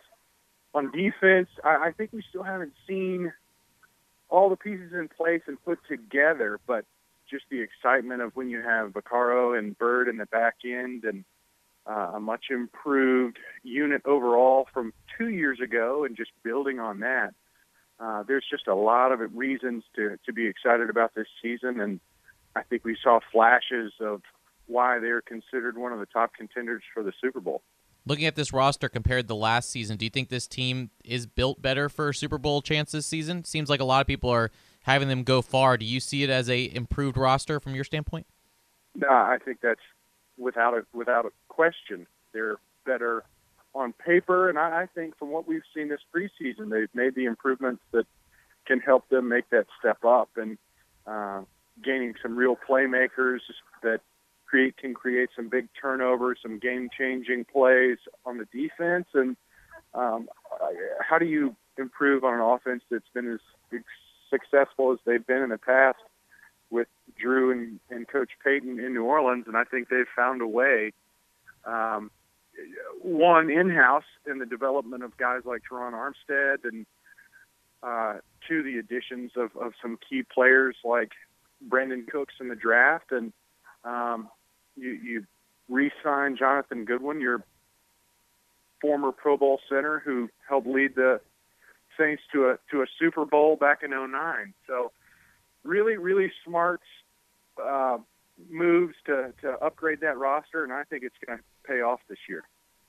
On 0.74 0.92
defense, 0.92 1.48
I, 1.64 1.88
I 1.88 1.92
think 1.92 2.12
we 2.12 2.24
still 2.30 2.44
haven't 2.44 2.74
seen 2.86 3.32
all 4.30 4.50
the 4.50 4.56
pieces 4.56 4.92
in 4.94 5.08
place 5.08 5.42
and 5.48 5.64
put 5.64 5.80
together, 5.88 6.60
but 6.68 6.86
just 7.30 7.46
the 7.50 7.62
excitement 7.62 8.22
of 8.22 8.36
when 8.36 8.50
you 8.50 8.62
have 8.62 8.92
Vaccaro 8.92 9.58
and 9.58 9.78
Byrd 9.78 10.08
in 10.08 10.18
the 10.18 10.26
back 10.26 10.56
end 10.66 11.04
and 11.04 11.26
uh, 11.86 12.12
a 12.16 12.20
much 12.20 12.46
improved 12.50 13.38
unit 13.64 14.02
overall 14.06 14.68
from 14.74 14.94
two 15.18 15.30
years 15.30 15.60
ago 15.62 16.04
and 16.04 16.18
just 16.18 16.32
building 16.44 16.80
on 16.80 17.00
that. 17.00 17.34
Uh, 18.00 18.24
there's 18.24 18.46
just 18.50 18.68
a 18.68 18.76
lot 18.76 19.12
of 19.12 19.20
reasons 19.34 19.84
to, 19.96 20.18
to 20.26 20.34
be 20.34 20.46
excited 20.48 20.90
about 20.90 21.16
this 21.16 21.28
season, 21.42 21.80
and 21.80 22.00
I 22.56 22.64
think 22.64 22.86
we 22.86 22.98
saw 23.02 23.20
flashes 23.32 23.94
of 24.00 24.22
why 24.68 25.00
they're 25.00 25.22
considered 25.22 25.78
one 25.78 25.94
of 25.94 26.00
the 26.00 26.06
top 26.06 26.34
contenders 26.34 26.84
for 26.94 27.02
the 27.02 27.14
Super 27.22 27.40
Bowl. 27.40 27.62
Looking 28.08 28.26
at 28.26 28.36
this 28.36 28.54
roster 28.54 28.88
compared 28.88 29.28
to 29.28 29.34
last 29.34 29.70
season, 29.70 29.98
do 29.98 30.06
you 30.06 30.10
think 30.10 30.30
this 30.30 30.48
team 30.48 30.92
is 31.04 31.26
built 31.26 31.62
better 31.62 31.90
for 31.90 32.14
Super 32.14 32.38
Bowl 32.38 32.62
chance 32.62 32.94
this 32.94 33.06
season? 33.06 33.44
Seems 33.44 33.70
like 33.70 33.82
a 33.82 33.84
lot 33.84 34.00
of 34.00 34.08
people 34.08 34.30
are 34.30 34.50
having 34.84 35.10
them 35.10 35.24
go 35.24 35.42
far. 35.42 35.76
Do 35.76 35.84
you 35.84 36.00
see 36.00 36.24
it 36.24 36.30
as 36.30 36.50
a 36.50 36.74
improved 36.74 37.18
roster 37.18 37.60
from 37.60 37.76
your 37.76 37.84
standpoint? 37.84 38.26
No, 38.96 39.10
I 39.10 39.40
think 39.44 39.60
that's 39.62 39.82
without 40.38 40.74
a 40.74 40.86
without 40.94 41.26
a 41.26 41.32
question. 41.50 42.08
They're 42.32 42.56
better 42.86 43.26
on 43.76 43.92
paper, 43.92 44.48
and 44.48 44.58
I, 44.58 44.84
I 44.84 44.86
think 44.96 45.18
from 45.18 45.30
what 45.32 45.46
we've 45.46 45.62
seen 45.76 45.90
this 45.90 46.00
preseason, 46.16 46.70
they've 46.70 46.94
made 46.94 47.14
the 47.14 47.26
improvements 47.26 47.82
that 47.92 48.06
can 48.66 48.80
help 48.80 49.10
them 49.10 49.28
make 49.28 49.50
that 49.50 49.66
step 49.80 50.06
up 50.06 50.30
and 50.38 50.58
uh, 51.06 51.42
gaining 51.84 52.14
some 52.22 52.38
real 52.38 52.56
playmakers 52.56 53.40
that 53.84 54.00
create 54.48 54.78
can 54.78 54.94
create 54.94 55.30
some 55.36 55.50
big 55.50 55.68
turnovers, 55.80 56.40
some 56.42 56.60
game-changing 56.60 57.46
plays 57.46 57.98
on 58.26 58.38
the 58.38 58.46
defense. 58.46 59.08
And 59.14 59.36
um, 59.94 60.30
how 61.08 61.18
do 61.18 61.26
you 61.26 61.56
improve 61.78 62.24
on 62.24 62.34
an 62.34 62.42
offense 62.42 62.84
that's 62.90 63.10
been 63.14 63.32
as 63.32 63.82
successful 64.30 64.92
as 64.94 65.00
they've 65.06 65.26
been 65.26 65.44
in 65.44 65.50
the 65.50 65.58
past? 65.58 66.00
with 66.70 66.88
Drew 67.18 67.52
and, 67.52 67.80
and 67.90 68.08
Coach 68.08 68.32
Payton 68.44 68.80
in 68.80 68.94
New 68.94 69.04
Orleans, 69.04 69.46
and 69.48 69.56
I 69.56 69.64
think 69.64 69.90
they've 69.90 70.06
found 70.16 70.42
a 70.42 70.48
way. 70.48 70.94
Um, 71.66 72.12
one 73.02 73.50
in 73.50 73.70
house 73.70 74.04
in 74.26 74.40
the 74.40 74.46
development 74.46 75.04
of 75.04 75.16
guys 75.18 75.42
like 75.46 75.62
Terron 75.70 75.94
Armstead, 75.94 76.64
and 76.64 76.86
uh, 77.84 78.16
two 78.48 78.64
the 78.64 78.78
additions 78.78 79.32
of, 79.36 79.56
of 79.56 79.74
some 79.82 79.98
key 80.10 80.24
players 80.24 80.76
like 80.84 81.12
Brandin 81.68 82.08
Cooks 82.08 82.36
in 82.40 82.50
the 82.50 82.56
draft, 82.56 83.12
and 83.12 83.32
um, 83.84 84.30
you, 84.78 84.92
you 84.92 85.26
re-sign 85.70 86.38
Jonathan 86.38 86.86
Goodwin, 86.86 87.20
your 87.22 87.44
former 88.82 89.12
Pro 89.12 89.38
Bowl 89.38 89.60
center 89.70 90.00
who 90.00 90.30
helped 90.48 90.68
lead 90.68 90.96
the 90.96 91.20
Saints 91.98 92.22
to 92.32 92.50
a 92.50 92.60
to 92.72 92.84
a 92.84 92.86
Super 93.00 93.26
Bowl 93.26 93.56
back 93.56 93.82
in 93.82 93.90
09. 93.90 94.54
So 94.68 94.92
really, 95.64 95.98
really 95.98 96.32
smart 96.46 96.82
uh, 97.64 97.98
moves 98.50 98.94
to, 99.06 99.34
to 99.42 99.54
upgrade 99.64 100.02
that 100.02 100.18
roster, 100.18 100.64
and 100.64 100.72
I 100.72 100.84
think 100.84 101.04
it's 101.04 101.16
going 101.26 101.40
to 101.40 101.44
pay 101.66 101.82
off 101.82 102.00
this 102.08 102.20
year. 102.30 102.44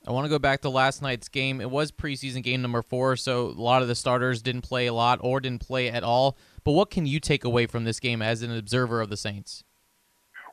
I 0.07 0.13
want 0.13 0.27
to 0.27 0.29
go 0.29 0.39
back 0.39 0.61
to 0.63 0.69
last 0.69 1.03
night's 1.03 1.29
game. 1.29 1.61
It 1.61 1.71
was 1.71 1.91
preseason 1.91 2.43
game 2.43 2.63
number 2.63 2.83
four, 2.83 3.17
so 3.17 3.47
a 3.47 3.61
lot 3.61 3.83
of 3.83 3.89
the 3.89 3.95
starters 3.95 4.43
didn't 4.43 4.63
play 4.63 4.87
a 4.87 4.95
lot 4.95 5.19
or 5.23 5.41
didn't 5.41 5.67
play 5.67 5.91
at 5.91 6.05
all. 6.05 6.37
But 6.65 6.73
what 6.73 6.91
can 6.91 7.07
you 7.07 7.19
take 7.19 7.45
away 7.45 7.67
from 7.67 7.85
this 7.85 7.99
game 7.99 8.23
as 8.23 8.43
an 8.43 8.57
observer 8.57 9.01
of 9.01 9.11
the 9.11 9.17
Saints? 9.17 9.65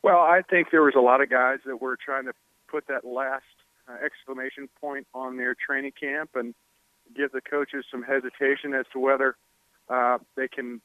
Well, 0.06 0.20
I 0.20 0.42
think 0.48 0.70
there 0.70 0.84
was 0.84 0.94
a 0.96 1.00
lot 1.00 1.20
of 1.20 1.28
guys 1.28 1.58
that 1.66 1.82
were 1.82 1.96
trying 1.96 2.26
to 2.26 2.32
put 2.68 2.86
that 2.86 3.04
last 3.04 3.42
uh, 3.88 3.96
exclamation 4.04 4.68
point 4.80 5.04
on 5.12 5.36
their 5.36 5.56
training 5.56 5.94
camp 6.00 6.30
and 6.36 6.54
give 7.16 7.32
the 7.32 7.40
coaches 7.40 7.84
some 7.90 8.04
hesitation 8.04 8.72
as 8.72 8.86
to 8.92 9.00
whether 9.00 9.34
uh, 9.88 10.18
they 10.36 10.46
can 10.46 10.80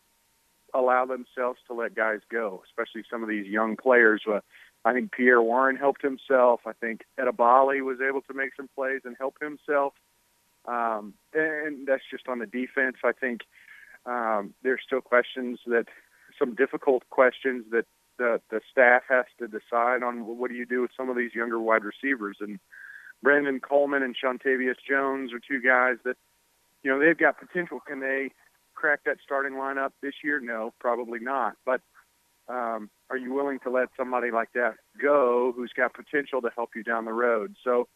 allow 0.74 1.06
themselves 1.06 1.60
to 1.68 1.74
let 1.76 1.94
guys 1.94 2.22
go, 2.32 2.64
especially 2.66 3.04
some 3.12 3.22
of 3.22 3.30
these 3.30 3.46
young 3.46 3.78
players. 3.78 4.24
Uh, 4.28 4.40
I 4.86 4.94
think 4.94 5.12
Pierre 5.12 5.40
Warren 5.40 5.76
helped 5.76 6.02
himself. 6.02 6.62
I 6.66 6.74
think 6.74 7.02
Edebali 7.20 7.86
was 7.86 8.00
able 8.02 8.22
to 8.22 8.34
make 8.34 8.56
some 8.58 8.70
plays 8.74 9.02
and 9.06 9.16
help 9.20 9.36
himself. 9.40 9.94
Um, 10.66 11.14
and 11.36 11.86
that's 11.86 12.10
just 12.10 12.28
on 12.28 12.40
the 12.40 12.48
defense. 12.48 12.98
I 13.04 13.12
think 13.12 13.42
um, 14.08 14.56
there's 14.64 14.82
still 14.84 15.02
questions 15.02 15.60
that 15.68 15.86
some 16.40 16.56
difficult 16.56 17.04
questions 17.12 17.66
that 17.70 17.86
the 18.22 18.40
the 18.52 18.62
staff 18.72 19.02
has 19.10 19.26
to 19.40 19.48
decide 19.48 20.04
on. 20.04 20.38
What 20.38 20.52
do 20.52 20.56
you 20.56 20.66
do 20.66 20.82
with 20.82 20.92
some 20.96 21.10
of 21.10 21.18
these 21.18 21.34
younger 21.34 21.60
wide 21.60 21.84
receivers? 21.84 22.38
And 22.40 22.60
Brandon 23.24 23.60
Coleman 23.60 24.04
and 24.04 24.16
Seantavius 24.16 24.76
Jones 24.88 25.34
are 25.34 25.40
two 25.40 25.60
guys 25.60 25.98
that 26.06 26.18
you 26.84 26.92
know 26.92 27.00
they've 27.00 27.18
got 27.18 27.40
potential. 27.40 27.80
Can 27.80 28.00
they 28.00 28.30
crack 28.76 29.02
that 29.06 29.18
starting 29.24 29.54
lineup 29.54 29.92
this 30.02 30.14
year? 30.24 30.40
No, 30.40 30.74
probably 30.80 31.20
not. 31.20 31.58
But 31.66 31.82
um, 32.48 32.92
are 33.10 33.18
you 33.18 33.34
willing 33.34 33.60
to 33.64 33.72
let 33.72 33.90
somebody 33.98 34.30
like 34.30 34.54
that 34.54 34.76
go 35.02 35.52
who's 35.56 35.72
got 35.76 35.94
potential 35.94 36.42
to 36.42 36.50
help 36.56 36.72
you 36.76 36.84
down 36.84 37.06
the 37.06 37.14
road? 37.14 37.56
So, 37.64 37.88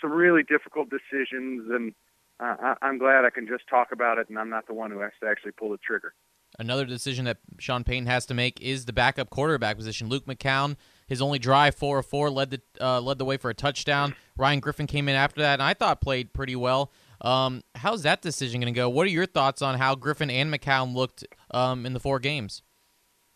some 0.00 0.12
really 0.12 0.42
difficult 0.42 0.88
decisions, 0.90 1.70
and 1.70 1.94
uh, 2.40 2.74
I'm 2.82 2.98
glad 2.98 3.24
I 3.24 3.30
can 3.30 3.46
just 3.46 3.68
talk 3.68 3.92
about 3.92 4.18
it, 4.18 4.28
and 4.28 4.38
I'm 4.38 4.50
not 4.50 4.66
the 4.66 4.74
one 4.74 4.90
who 4.90 5.00
has 5.00 5.12
to 5.22 5.28
actually 5.28 5.52
pull 5.52 5.70
the 5.70 5.78
trigger. 5.78 6.14
Another 6.58 6.84
decision 6.84 7.24
that 7.26 7.38
Sean 7.58 7.84
Payton 7.84 8.06
has 8.06 8.26
to 8.26 8.34
make 8.34 8.60
is 8.60 8.84
the 8.84 8.92
backup 8.92 9.30
quarterback 9.30 9.76
position. 9.76 10.08
Luke 10.08 10.26
McCown, 10.26 10.76
his 11.06 11.22
only 11.22 11.38
drive, 11.38 11.76
four 11.76 12.00
of 12.00 12.06
four, 12.06 12.30
led 12.30 12.50
the 12.50 12.60
uh, 12.80 13.00
led 13.00 13.18
the 13.18 13.24
way 13.24 13.36
for 13.36 13.48
a 13.48 13.54
touchdown. 13.54 14.14
Ryan 14.36 14.58
Griffin 14.58 14.88
came 14.88 15.08
in 15.08 15.14
after 15.14 15.40
that, 15.40 15.54
and 15.54 15.62
I 15.62 15.74
thought 15.74 16.00
played 16.00 16.32
pretty 16.32 16.56
well. 16.56 16.90
Um, 17.20 17.62
how's 17.76 18.02
that 18.02 18.22
decision 18.22 18.60
going 18.60 18.72
to 18.72 18.76
go? 18.76 18.88
What 18.88 19.06
are 19.06 19.10
your 19.10 19.26
thoughts 19.26 19.62
on 19.62 19.78
how 19.78 19.94
Griffin 19.94 20.30
and 20.30 20.52
McCown 20.52 20.94
looked 20.94 21.24
um, 21.52 21.86
in 21.86 21.92
the 21.92 22.00
four 22.00 22.18
games? 22.18 22.62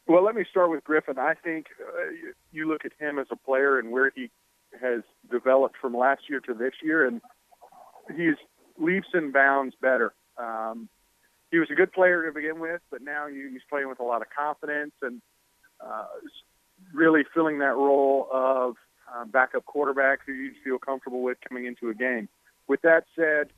Well, 0.06 0.24
let 0.24 0.34
me 0.34 0.44
start 0.50 0.70
with 0.70 0.82
Griffin. 0.82 1.18
I 1.18 1.34
think 1.34 1.66
uh, 1.80 2.10
you, 2.10 2.32
you 2.50 2.68
look 2.68 2.84
at 2.84 2.92
him 2.98 3.18
as 3.18 3.26
a 3.30 3.36
player 3.36 3.78
and 3.78 3.90
where 3.92 4.10
he 4.14 4.30
has 4.80 5.02
developed 5.30 5.76
from 5.80 5.96
last 5.96 6.22
year 6.28 6.40
to 6.40 6.54
this 6.54 6.72
year, 6.82 7.06
and 7.06 7.20
he's 8.16 8.34
leaps 8.78 9.08
and 9.12 9.32
bounds 9.32 9.74
better. 9.80 10.12
Um, 10.36 10.88
he 11.52 11.58
was 11.58 11.68
a 11.70 11.74
good 11.74 11.92
player 11.92 12.26
to 12.26 12.32
begin 12.32 12.58
with, 12.58 12.80
but 12.90 13.02
now 13.02 13.28
he's 13.28 13.60
playing 13.68 13.88
with 13.88 14.00
a 14.00 14.02
lot 14.02 14.22
of 14.22 14.28
confidence 14.36 14.94
and 15.02 15.20
uh, 15.80 16.06
really 16.92 17.24
filling 17.34 17.58
that 17.58 17.76
role 17.76 18.26
of 18.32 18.74
uh, 19.14 19.24
backup 19.26 19.64
quarterback 19.66 20.20
who 20.26 20.32
you 20.32 20.52
feel 20.64 20.78
comfortable 20.78 21.22
with 21.22 21.36
coming 21.46 21.66
into 21.66 21.90
a 21.90 21.94
game. 21.94 22.28
With 22.68 22.80
that 22.82 23.04
said, 23.14 23.50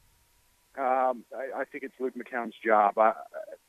um, 0.76 1.24
I, 1.32 1.60
I 1.60 1.64
think 1.70 1.84
it's 1.84 1.94
Luke 2.00 2.14
McCown's 2.16 2.56
job. 2.64 2.98
I, 2.98 3.12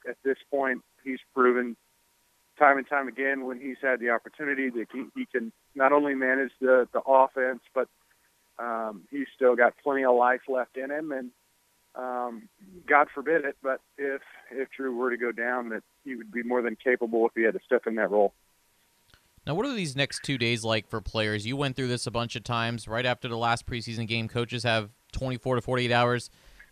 at 0.09 0.17
this 0.25 0.37
point, 0.49 0.81
he's 1.03 1.19
proven 1.35 1.77
time 2.57 2.79
and 2.79 2.89
time 2.89 3.07
again 3.07 3.45
when 3.45 3.59
he's 3.59 3.77
had 3.79 3.99
the 3.99 4.09
opportunity 4.09 4.71
that 4.71 4.87
he, 4.91 5.05
he 5.15 5.27
can 5.27 5.51
not 5.75 5.91
only 5.91 6.15
manage 6.15 6.51
the, 6.59 6.87
the 6.93 7.01
offense, 7.01 7.59
but 7.75 7.87
um, 8.57 9.03
he's 9.11 9.27
still 9.35 9.55
got 9.55 9.75
plenty 9.83 10.03
of 10.03 10.15
life 10.15 10.41
left 10.47 10.77
in 10.77 10.89
him. 10.89 11.11
And 11.11 11.29
um, 11.97 12.49
God 12.87 13.07
forbid 13.13 13.45
it, 13.45 13.55
but 13.63 13.81
if 13.97 14.21
if 14.51 14.69
Drew 14.75 14.95
were 14.95 15.09
to 15.09 15.17
go 15.17 15.31
down, 15.31 15.69
that 15.69 15.83
he 16.03 16.15
would 16.15 16.31
be 16.31 16.43
more 16.43 16.61
than 16.61 16.75
capable 16.81 17.25
if 17.25 17.33
he 17.35 17.43
had 17.43 17.53
to 17.53 17.59
step 17.65 17.87
in 17.87 17.95
that 17.95 18.11
role. 18.11 18.33
Now, 19.47 19.53
what 19.53 19.65
are 19.65 19.73
these 19.73 19.95
next 19.95 20.23
two 20.23 20.37
days 20.37 20.63
like 20.63 20.87
for 20.87 21.01
players? 21.01 21.45
You 21.45 21.55
went 21.55 21.75
through 21.75 21.87
this 21.87 22.07
a 22.07 22.11
bunch 22.11 22.35
of 22.35 22.43
times. 22.43 22.87
Right 22.87 23.05
after 23.05 23.27
the 23.27 23.37
last 23.37 23.65
preseason 23.67 24.07
game, 24.07 24.27
coaches 24.27 24.63
have 24.63 24.89
24 25.13 25.55
to 25.55 25.61
48 25.61 25.91
hours 25.91 26.29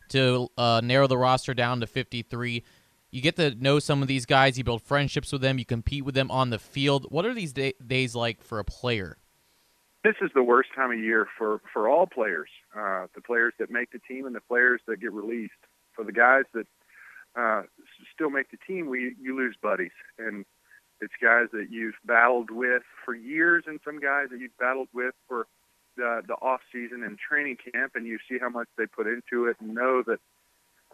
to 0.09 0.49
uh, 0.57 0.81
narrow 0.83 1.07
the 1.07 1.17
roster 1.17 1.53
down 1.53 1.79
to 1.81 1.87
53. 1.87 2.63
You 3.11 3.21
get 3.21 3.35
to 3.35 3.53
know 3.55 3.77
some 3.77 4.01
of 4.01 4.07
these 4.07 4.25
guys. 4.25 4.57
You 4.57 4.63
build 4.63 4.81
friendships 4.81 5.31
with 5.31 5.41
them. 5.41 5.59
You 5.59 5.65
compete 5.65 6.03
with 6.03 6.15
them 6.15 6.31
on 6.31 6.49
the 6.49 6.57
field. 6.57 7.05
What 7.09 7.25
are 7.25 7.33
these 7.33 7.53
day- 7.53 7.75
days 7.85 8.15
like 8.15 8.41
for 8.41 8.57
a 8.57 8.65
player? 8.65 9.17
This 10.03 10.15
is 10.21 10.31
the 10.35 10.43
worst 10.43 10.69
time 10.75 10.91
of 10.91 10.99
year 10.99 11.27
for 11.37 11.61
for 11.71 11.87
all 11.87 12.07
players. 12.07 12.49
Uh, 12.77 13.07
the 13.15 13.21
players 13.21 13.53
that 13.59 13.71
make 13.71 13.91
the 13.91 13.99
team 13.99 14.25
and 14.25 14.35
the 14.35 14.41
players 14.41 14.81
that 14.87 14.99
get 14.99 15.13
released. 15.13 15.53
For 15.95 16.03
the 16.03 16.11
guys 16.11 16.43
that 16.53 16.67
uh, 17.35 17.63
still 18.13 18.29
make 18.29 18.51
the 18.51 18.57
team, 18.67 18.89
we 18.89 19.15
you 19.21 19.35
lose 19.35 19.55
buddies, 19.61 19.91
and 20.17 20.43
it's 20.99 21.13
guys 21.21 21.47
that 21.53 21.67
you've 21.69 21.95
battled 22.05 22.49
with 22.51 22.83
for 23.05 23.15
years, 23.15 23.63
and 23.67 23.79
some 23.85 23.99
guys 23.99 24.27
that 24.31 24.39
you've 24.39 24.57
battled 24.57 24.89
with 24.93 25.13
for 25.27 25.47
the 25.95 26.21
the 26.27 26.33
off 26.33 26.61
season 26.71 27.03
and 27.03 27.17
training 27.17 27.57
camp, 27.73 27.93
and 27.95 28.05
you 28.05 28.17
see 28.29 28.37
how 28.39 28.49
much 28.49 28.67
they 28.77 28.85
put 28.85 29.07
into 29.07 29.45
it, 29.45 29.57
and 29.61 29.73
know 29.73 30.03
that 30.03 30.19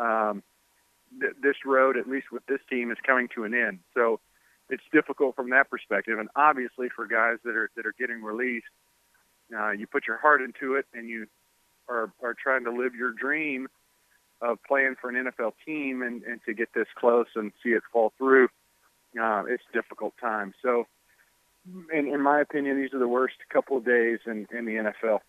um, 0.04 0.44
th- 1.20 1.34
this 1.42 1.56
road, 1.66 1.98
at 1.98 2.08
least 2.08 2.28
with 2.32 2.46
this 2.46 2.62
team, 2.70 2.92
is 2.92 2.98
coming 3.06 3.28
to 3.36 3.44
an 3.44 3.54
end. 3.54 3.80
So 3.94 4.20
it's 4.70 4.84
difficult 4.92 5.36
from 5.36 5.50
that 5.50 5.70
perspective, 5.70 6.20
and 6.20 6.30
obviously 6.36 6.89
for 6.96 7.08
guys 7.08 7.38
that 7.44 7.56
are 7.56 7.70
that 7.75 7.86
are 7.86 7.96
getting 7.98 8.22
released, 8.22 8.68
uh, 9.58 9.72
you 9.72 9.88
put 9.88 10.08
your 10.08 10.18
heart 10.18 10.41
into 10.41 10.75
it, 10.75 10.86
and 10.94 11.10
you 11.10 11.27
are 11.88 12.12
are 12.22 12.36
trying 12.41 12.65
to 12.65 12.72
live 12.72 12.96
your 12.96 13.12
dream 13.12 13.68
of 14.41 14.58
playing 14.68 14.96
for 15.01 15.10
an 15.10 15.25
NFL 15.25 15.53
team, 15.65 16.01
and 16.01 16.24
and 16.24 16.39
to 16.46 16.53
get 16.53 16.70
this 16.74 16.88
close 16.98 17.27
and 17.36 17.51
see 17.63 17.70
it 17.70 17.84
fall 17.91 18.13
through. 18.18 18.48
Uh, 19.20 19.44
it's 19.48 19.63
a 19.72 19.74
difficult 19.74 20.13
time. 20.22 20.53
So 20.62 20.86
in, 21.94 22.08
in 22.08 22.22
my 22.22 22.41
opinion, 22.41 22.79
these 22.79 22.94
are 22.94 23.00
the 23.00 23.08
worst 23.08 23.36
couple 23.51 23.77
of 23.77 23.86
days 23.86 24.20
in, 24.25 24.48
in 24.51 24.65
the 24.65 24.91
NFL. 25.03 25.20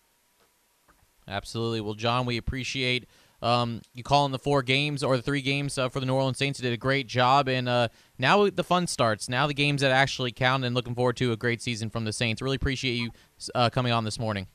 Absolutely. 1.27 1.81
Well, 1.81 1.93
John, 1.93 2.25
we 2.25 2.37
appreciate 2.37 3.07
um, 3.41 3.81
you 3.93 4.03
calling 4.03 4.31
the 4.31 4.39
four 4.39 4.61
games 4.61 5.03
or 5.03 5.17
the 5.17 5.23
three 5.23 5.41
games 5.41 5.77
uh, 5.77 5.89
for 5.89 5.99
the 5.99 6.05
New 6.05 6.13
Orleans 6.13 6.37
Saints. 6.37 6.59
You 6.59 6.63
did 6.63 6.73
a 6.73 6.77
great 6.77 7.07
job, 7.07 7.47
and 7.47 7.67
uh, 7.67 7.87
now 8.17 8.49
the 8.49 8.63
fun 8.63 8.87
starts. 8.87 9.27
Now 9.27 9.47
the 9.47 9.53
games 9.53 9.81
that 9.81 9.91
actually 9.91 10.31
count, 10.31 10.63
and 10.63 10.75
looking 10.75 10.95
forward 10.95 11.17
to 11.17 11.31
a 11.31 11.37
great 11.37 11.61
season 11.61 11.89
from 11.89 12.05
the 12.05 12.13
Saints. 12.13 12.41
Really 12.41 12.55
appreciate 12.55 12.93
you 12.93 13.11
uh, 13.55 13.69
coming 13.69 13.91
on 13.91 14.03
this 14.03 14.19
morning. 14.19 14.47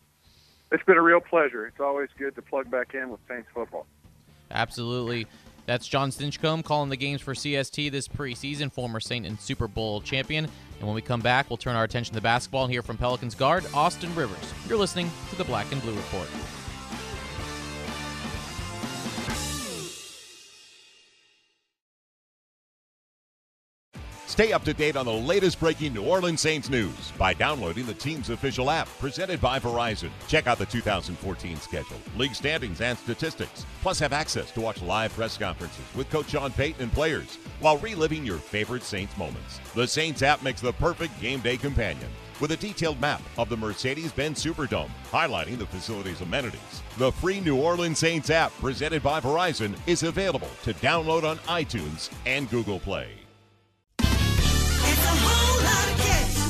It's 0.72 0.82
been 0.84 0.96
a 0.96 1.02
real 1.02 1.20
pleasure. 1.20 1.66
It's 1.66 1.80
always 1.80 2.08
good 2.18 2.34
to 2.34 2.42
plug 2.42 2.70
back 2.70 2.94
in 2.94 3.10
with 3.10 3.20
Saints 3.28 3.48
football. 3.54 3.86
Absolutely. 4.50 5.26
That's 5.66 5.88
John 5.88 6.10
Stinchcomb 6.10 6.64
calling 6.64 6.90
the 6.90 6.96
games 6.96 7.20
for 7.20 7.34
CST 7.34 7.90
this 7.90 8.06
preseason, 8.06 8.70
former 8.70 9.00
Saint 9.00 9.26
and 9.26 9.38
Super 9.40 9.66
Bowl 9.66 10.00
champion. 10.00 10.44
And 10.44 10.86
when 10.86 10.94
we 10.94 11.02
come 11.02 11.20
back, 11.20 11.50
we'll 11.50 11.56
turn 11.56 11.74
our 11.74 11.84
attention 11.84 12.14
to 12.14 12.20
basketball 12.20 12.64
and 12.64 12.72
hear 12.72 12.82
from 12.82 12.96
Pelicans 12.96 13.34
guard 13.34 13.66
Austin 13.74 14.14
Rivers. 14.14 14.52
You're 14.68 14.78
listening 14.78 15.10
to 15.30 15.36
the 15.36 15.44
Black 15.44 15.70
and 15.72 15.82
Blue 15.82 15.94
Report. 15.94 16.28
Stay 24.36 24.52
up 24.52 24.64
to 24.64 24.74
date 24.74 24.96
on 24.96 25.06
the 25.06 25.10
latest 25.10 25.58
breaking 25.58 25.94
New 25.94 26.04
Orleans 26.04 26.42
Saints 26.42 26.68
news 26.68 27.10
by 27.16 27.32
downloading 27.32 27.86
the 27.86 27.94
team's 27.94 28.28
official 28.28 28.70
app 28.70 28.86
presented 28.98 29.40
by 29.40 29.58
Verizon. 29.58 30.10
Check 30.28 30.46
out 30.46 30.58
the 30.58 30.66
2014 30.66 31.56
schedule, 31.56 31.96
league 32.18 32.34
standings, 32.34 32.82
and 32.82 32.98
statistics. 32.98 33.64
Plus, 33.80 33.98
have 33.98 34.12
access 34.12 34.50
to 34.50 34.60
watch 34.60 34.82
live 34.82 35.10
press 35.14 35.38
conferences 35.38 35.86
with 35.94 36.10
Coach 36.10 36.32
Sean 36.32 36.52
Payton 36.52 36.82
and 36.82 36.92
players 36.92 37.38
while 37.60 37.78
reliving 37.78 38.26
your 38.26 38.36
favorite 38.36 38.82
Saints 38.82 39.16
moments. 39.16 39.58
The 39.74 39.88
Saints 39.88 40.20
app 40.20 40.42
makes 40.42 40.60
the 40.60 40.74
perfect 40.74 41.18
game 41.18 41.40
day 41.40 41.56
companion 41.56 42.10
with 42.38 42.52
a 42.52 42.58
detailed 42.58 43.00
map 43.00 43.22
of 43.38 43.48
the 43.48 43.56
Mercedes 43.56 44.12
Benz 44.12 44.44
Superdome, 44.44 44.90
highlighting 45.10 45.56
the 45.56 45.64
facility's 45.64 46.20
amenities. 46.20 46.82
The 46.98 47.10
free 47.10 47.40
New 47.40 47.56
Orleans 47.56 48.00
Saints 48.00 48.28
app 48.28 48.52
presented 48.58 49.02
by 49.02 49.18
Verizon 49.18 49.78
is 49.86 50.02
available 50.02 50.50
to 50.64 50.74
download 50.74 51.24
on 51.24 51.38
iTunes 51.38 52.10
and 52.26 52.50
Google 52.50 52.80
Play. 52.80 53.15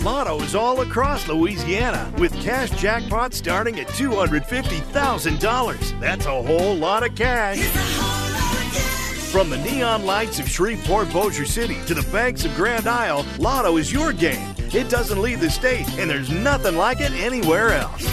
Lotto 0.06 0.40
is 0.42 0.54
all 0.54 0.80
across 0.82 1.26
Louisiana 1.26 2.12
with 2.16 2.32
cash 2.40 2.70
jackpots 2.70 3.34
starting 3.34 3.80
at 3.80 3.88
$250,000. 3.88 6.00
That's 6.00 6.26
a 6.26 6.42
whole 6.44 6.76
lot 6.76 7.04
of 7.04 7.16
cash. 7.16 7.58
From 9.32 9.50
the 9.50 9.58
neon 9.58 10.06
lights 10.06 10.38
of 10.38 10.48
Shreveport, 10.48 11.12
Bossier 11.12 11.44
City 11.44 11.84
to 11.86 11.94
the 11.94 12.08
banks 12.12 12.44
of 12.44 12.54
Grand 12.54 12.86
Isle, 12.86 13.26
Lotto 13.40 13.78
is 13.78 13.92
your 13.92 14.12
game. 14.12 14.54
It 14.72 14.88
doesn't 14.88 15.20
leave 15.20 15.40
the 15.40 15.50
state, 15.50 15.88
and 15.98 16.08
there's 16.08 16.30
nothing 16.30 16.76
like 16.76 17.00
it 17.00 17.10
anywhere 17.10 17.72
else. 17.72 18.04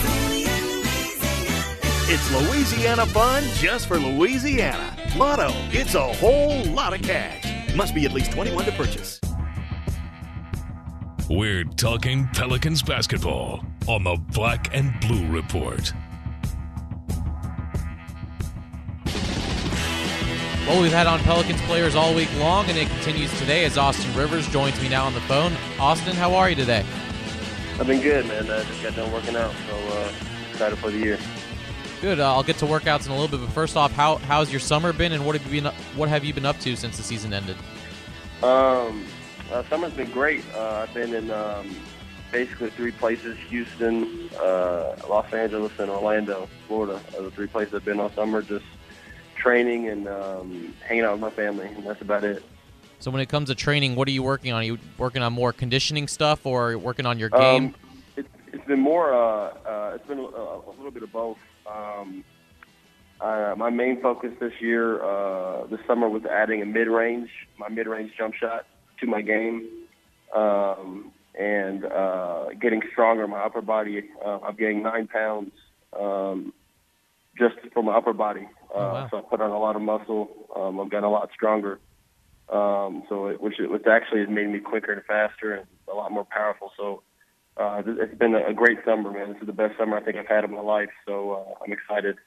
It's 2.10 2.32
Louisiana 2.32 3.06
fun 3.06 3.44
just 3.54 3.86
for 3.86 4.00
Louisiana. 4.00 4.98
Lotto, 5.16 5.52
it's 5.70 5.94
a 5.94 6.12
whole 6.14 6.64
lot 6.74 6.96
of 6.96 7.04
cash. 7.04 7.76
Must 7.76 7.94
be 7.94 8.06
at 8.06 8.14
least 8.14 8.32
21 8.32 8.66
to 8.66 8.72
purchase. 8.72 9.20
We're 11.36 11.64
talking 11.64 12.28
Pelicans 12.28 12.84
basketball 12.84 13.66
on 13.88 14.04
the 14.04 14.18
Black 14.34 14.70
and 14.72 14.94
Blue 15.00 15.26
Report. 15.30 15.92
Well, 20.68 20.80
we've 20.80 20.92
had 20.92 21.08
on 21.08 21.20
Pelicans 21.22 21.60
players 21.62 21.96
all 21.96 22.14
week 22.14 22.30
long, 22.38 22.70
and 22.70 22.78
it 22.78 22.88
continues 22.88 23.36
today 23.40 23.66
as 23.66 23.80
Austin 23.80 24.16
Rivers 24.16 24.48
joins 24.50 24.80
me 24.80 24.90
now 24.90 25.06
on 25.06 25.16
the 25.16 25.22
phone. 25.22 25.54
Austin, 25.80 26.16
how 26.16 26.36
are 26.36 26.52
you 26.52 26.56
today? 26.56 26.86
I've 27.80 27.88
been 27.88 28.02
good, 28.02 28.28
man. 28.28 28.44
I 28.52 28.64
just 28.66 28.84
got 28.84 28.96
done 28.96 29.12
working 29.12 29.36
out, 29.36 29.56
so 29.68 29.76
uh, 29.76 30.12
excited 30.52 30.78
for 30.78 30.92
the 30.92 31.00
year. 31.00 31.18
Good. 32.00 32.20
Uh, 32.20 32.32
I'll 32.32 32.44
get 32.44 32.58
to 32.58 32.66
workouts 32.66 33.08
in 33.08 33.12
a 33.12 33.16
little 33.20 33.36
bit, 33.40 33.44
but 33.44 33.52
first 33.56 33.76
off, 33.76 33.92
how 33.94 34.18
how's 34.18 34.52
your 34.52 34.60
summer 34.60 34.94
been, 34.94 35.14
and 35.14 35.26
what 35.26 35.34
have 35.36 35.52
you 35.52 35.64
been 35.64 35.74
what 35.96 36.10
have 36.10 36.24
you 36.24 36.32
been 36.32 36.46
up 36.46 36.60
to 36.60 36.76
since 36.76 36.96
the 36.96 37.02
season 37.02 37.34
ended? 37.34 37.58
Um, 38.44 39.04
uh, 39.52 39.64
summer's 39.70 39.94
been 39.94 40.12
great. 40.12 40.44
Uh, 40.56 40.86
I've 40.88 40.94
been 40.94 41.14
in 41.14 41.32
um, 41.32 41.76
basically 42.32 42.70
three 42.72 42.92
places: 42.92 43.38
Houston, 43.50 44.30
uh, 44.40 44.96
Los 45.10 45.32
Angeles, 45.34 45.72
and 45.80 45.90
Orlando, 45.90 46.48
Florida. 46.68 47.00
Are 47.18 47.24
the 47.24 47.32
three 47.32 47.48
places 47.48 47.74
I've 47.74 47.86
been 47.86 48.00
all 48.00 48.12
summer, 48.12 48.42
just 48.42 48.66
training 49.36 49.90
and 49.90 50.08
um, 50.08 50.74
hanging 50.86 51.04
out 51.04 51.14
with 51.14 51.22
my 51.22 51.30
family, 51.30 51.68
and 51.68 51.86
that's 51.86 52.02
about 52.02 52.24
it. 52.24 52.44
So 53.00 53.12
when 53.12 53.22
it 53.22 53.28
comes 53.28 53.50
to 53.50 53.56
training, 53.56 53.96
what 53.96 54.08
are 54.08 54.12
you 54.12 54.24
working 54.24 54.54
on? 54.54 54.62
Are 54.62 54.66
you 54.66 54.78
working 54.98 55.22
on 55.22 55.34
more 55.34 55.52
conditioning 55.52 56.08
stuff, 56.08 56.46
or 56.46 56.78
working 56.78 57.06
on 57.06 57.20
your 57.20 57.30
game? 57.30 57.66
Um, 57.66 57.76
it, 58.16 58.26
it's 58.54 58.66
been 58.66 58.80
more. 58.80 59.14
Uh, 59.14 59.54
uh, 59.66 59.92
it's 59.96 60.08
been 60.08 60.20
a, 60.20 60.22
a 60.22 60.74
little 60.78 60.92
bit 60.92 61.04
of 61.04 61.12
both. 61.12 61.38
Um, 61.70 62.24
uh, 63.22 63.56
my 63.58 63.70
main 63.70 64.02
focus 64.02 64.32
this 64.40 64.54
year, 64.60 65.02
uh, 65.04 65.66
this 65.68 65.80
summer, 65.88 66.10
was 66.10 66.26
adding 66.26 66.62
a 66.62 66.66
mid-range, 66.66 67.30
my 67.58 67.70
mid-range 67.70 68.12
jump 68.18 68.34
shot 68.34 68.66
to 69.04 69.10
my 69.10 69.22
game, 69.22 69.68
um, 70.36 71.12
and 71.40 71.86
uh, 71.86 72.46
getting 72.62 72.82
stronger 72.92 73.28
my 73.28 73.40
upper 73.40 73.62
body. 73.62 74.04
Uh, 74.26 74.40
I'm 74.40 74.56
getting 74.56 74.82
nine 74.84 75.08
pounds 75.08 75.52
um, 76.00 76.54
just 77.38 77.56
from 77.74 77.86
my 77.86 77.96
upper 77.96 78.14
body. 78.14 78.48
Uh, 78.74 78.74
Oh, 78.76 78.94
wow. 78.94 79.08
So 79.12 79.18
I 79.18 79.22
put 79.22 79.40
on 79.42 79.52
a 79.52 79.60
lot 79.60 79.76
of 79.76 79.82
muscle. 79.84 80.30
Um, 80.56 80.80
I've 80.80 80.90
gotten 80.90 81.04
a 81.04 81.12
lot 81.12 81.30
stronger. 81.34 81.80
Um, 82.50 83.04
so 83.08 83.28
it, 83.28 83.42
which, 83.42 83.56
which 83.60 83.84
actually 83.88 84.22
has 84.22 84.30
made 84.30 84.50
me 84.50 84.60
quicker 84.60 84.92
and 84.92 85.04
faster 85.06 85.54
and 85.54 85.68
a 85.92 85.96
lot 85.96 86.12
more 86.12 86.26
powerful. 86.26 86.72
So 86.76 87.04
uh, 87.58 87.84
it's 87.86 88.18
been 88.18 88.34
a 88.36 88.50
a 88.50 88.54
great 88.54 88.80
summer, 88.84 89.12
man. 89.12 89.34
This 89.34 89.42
is 89.42 89.48
the 89.48 89.54
best 89.54 89.78
summer 89.78 89.98
I 89.98 90.02
think 90.02 90.18
I've 90.18 90.28
had 90.28 90.44
in 90.44 90.52
my 90.52 90.62
life. 90.62 90.90
So 91.06 91.32
uh, 91.32 91.64
I'm 91.64 91.72
excited. 91.72 92.18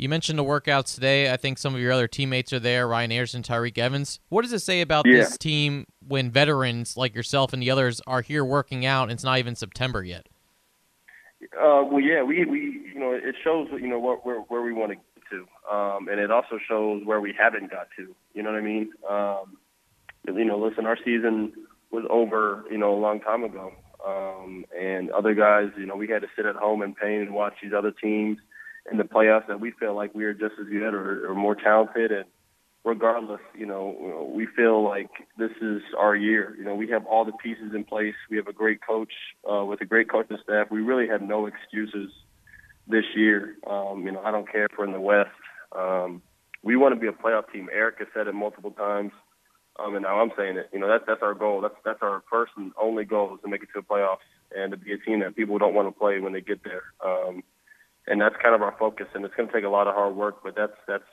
You 0.00 0.08
mentioned 0.08 0.38
the 0.38 0.44
workouts 0.44 0.94
today. 0.94 1.30
I 1.30 1.36
think 1.36 1.58
some 1.58 1.74
of 1.74 1.80
your 1.82 1.92
other 1.92 2.08
teammates 2.08 2.54
are 2.54 2.58
there, 2.58 2.88
Ryan 2.88 3.12
Anderson, 3.12 3.42
Tyreke 3.42 3.76
Evans. 3.76 4.18
What 4.30 4.40
does 4.40 4.52
it 4.54 4.60
say 4.60 4.80
about 4.80 5.04
Yeah. 5.04 5.16
this 5.16 5.36
team 5.36 5.86
when 6.08 6.30
veterans 6.30 6.96
like 6.96 7.14
yourself 7.14 7.52
and 7.52 7.60
the 7.60 7.70
others 7.70 8.00
are 8.06 8.22
here 8.22 8.42
working 8.42 8.86
out 8.86 9.02
and 9.04 9.12
it's 9.12 9.24
not 9.24 9.36
even 9.38 9.54
September 9.54 10.02
yet? 10.02 10.26
Uh, 11.54 11.84
well, 11.84 12.00
yeah, 12.00 12.22
we, 12.22 12.46
we 12.46 12.60
you 12.94 12.98
know 12.98 13.12
it 13.12 13.34
shows 13.44 13.68
you 13.72 13.88
know 13.88 13.98
what 13.98 14.24
where 14.24 14.40
where 14.40 14.62
we 14.62 14.72
want 14.72 14.92
to 14.92 14.96
get 14.96 15.04
to, 15.32 15.74
um, 15.74 16.08
and 16.08 16.18
it 16.18 16.30
also 16.30 16.58
shows 16.66 17.02
where 17.04 17.20
we 17.20 17.34
haven't 17.38 17.70
got 17.70 17.88
to. 17.98 18.14
You 18.32 18.42
know 18.42 18.52
what 18.52 18.58
I 18.58 18.62
mean? 18.62 18.92
Um, 19.08 19.58
you 20.34 20.44
know, 20.46 20.58
listen, 20.58 20.86
our 20.86 20.96
season 20.96 21.52
was 21.90 22.06
over 22.08 22.64
you 22.70 22.78
know 22.78 22.94
a 22.94 23.00
long 23.00 23.20
time 23.20 23.44
ago, 23.44 23.72
um, 24.06 24.64
and 24.78 25.10
other 25.10 25.34
guys, 25.34 25.70
you 25.76 25.84
know, 25.84 25.96
we 25.96 26.08
had 26.08 26.22
to 26.22 26.28
sit 26.36 26.46
at 26.46 26.56
home 26.56 26.80
in 26.80 26.94
pain 26.94 27.20
and 27.20 27.34
watch 27.34 27.54
these 27.62 27.72
other 27.74 27.90
teams 27.90 28.38
in 28.90 28.98
the 28.98 29.04
playoffs 29.04 29.46
that 29.48 29.60
we 29.60 29.72
feel 29.72 29.94
like 29.94 30.14
we 30.14 30.24
are 30.24 30.34
just 30.34 30.54
as 30.60 30.66
good 30.66 30.94
or, 30.94 31.30
or 31.30 31.34
more 31.34 31.54
talented 31.54 32.12
and 32.12 32.24
regardless, 32.84 33.40
you 33.54 33.66
know, 33.66 34.30
we 34.34 34.46
feel 34.46 34.82
like 34.82 35.10
this 35.36 35.50
is 35.60 35.82
our 35.98 36.16
year. 36.16 36.54
You 36.58 36.64
know, 36.64 36.74
we 36.74 36.88
have 36.88 37.06
all 37.06 37.24
the 37.24 37.32
pieces 37.32 37.74
in 37.74 37.84
place. 37.84 38.14
We 38.30 38.36
have 38.36 38.46
a 38.46 38.52
great 38.52 38.80
coach 38.86 39.12
uh, 39.50 39.64
with 39.64 39.80
a 39.80 39.84
great 39.84 40.10
coaching 40.10 40.38
staff. 40.42 40.68
We 40.70 40.80
really 40.80 41.08
have 41.08 41.22
no 41.22 41.46
excuses 41.46 42.10
this 42.86 43.04
year. 43.14 43.56
Um, 43.66 44.04
you 44.06 44.12
know, 44.12 44.22
I 44.22 44.30
don't 44.30 44.50
care 44.50 44.64
if 44.64 44.72
we're 44.78 44.86
in 44.86 44.92
the 44.92 45.00
West. 45.00 45.30
Um, 45.76 46.22
we 46.62 46.76
want 46.76 46.94
to 46.94 47.00
be 47.00 47.06
a 47.06 47.12
playoff 47.12 47.50
team. 47.52 47.68
Eric 47.72 47.96
has 47.98 48.08
said 48.14 48.26
it 48.26 48.34
multiple 48.34 48.72
times, 48.72 49.12
um, 49.78 49.94
and 49.94 50.02
now 50.02 50.20
I'm 50.20 50.32
saying 50.36 50.56
it. 50.56 50.68
You 50.72 50.80
know, 50.80 50.88
that's 50.88 51.04
that's 51.06 51.22
our 51.22 51.34
goal. 51.34 51.60
That's 51.60 51.76
that's 51.84 52.02
our 52.02 52.22
first 52.30 52.52
and 52.56 52.72
only 52.80 53.04
goal 53.04 53.34
is 53.34 53.40
to 53.42 53.48
make 53.48 53.62
it 53.62 53.68
to 53.74 53.80
the 53.80 53.86
playoffs 53.86 54.18
and 54.54 54.72
to 54.72 54.76
be 54.76 54.92
a 54.92 54.98
team 54.98 55.20
that 55.20 55.36
people 55.36 55.58
don't 55.58 55.74
want 55.74 55.88
to 55.88 55.98
play 55.98 56.18
when 56.18 56.32
they 56.32 56.40
get 56.40 56.62
there. 56.64 56.82
Um, 57.04 57.42
and 58.10 58.20
that's 58.20 58.34
kind 58.42 58.54
of 58.54 58.60
our 58.60 58.74
focus. 58.78 59.06
And 59.14 59.24
it's 59.24 59.34
going 59.34 59.48
to 59.48 59.54
take 59.54 59.64
a 59.64 59.68
lot 59.68 59.86
of 59.86 59.94
hard 59.94 60.14
work, 60.16 60.42
but 60.42 60.54
that's 60.56 60.76
that's 60.86 61.04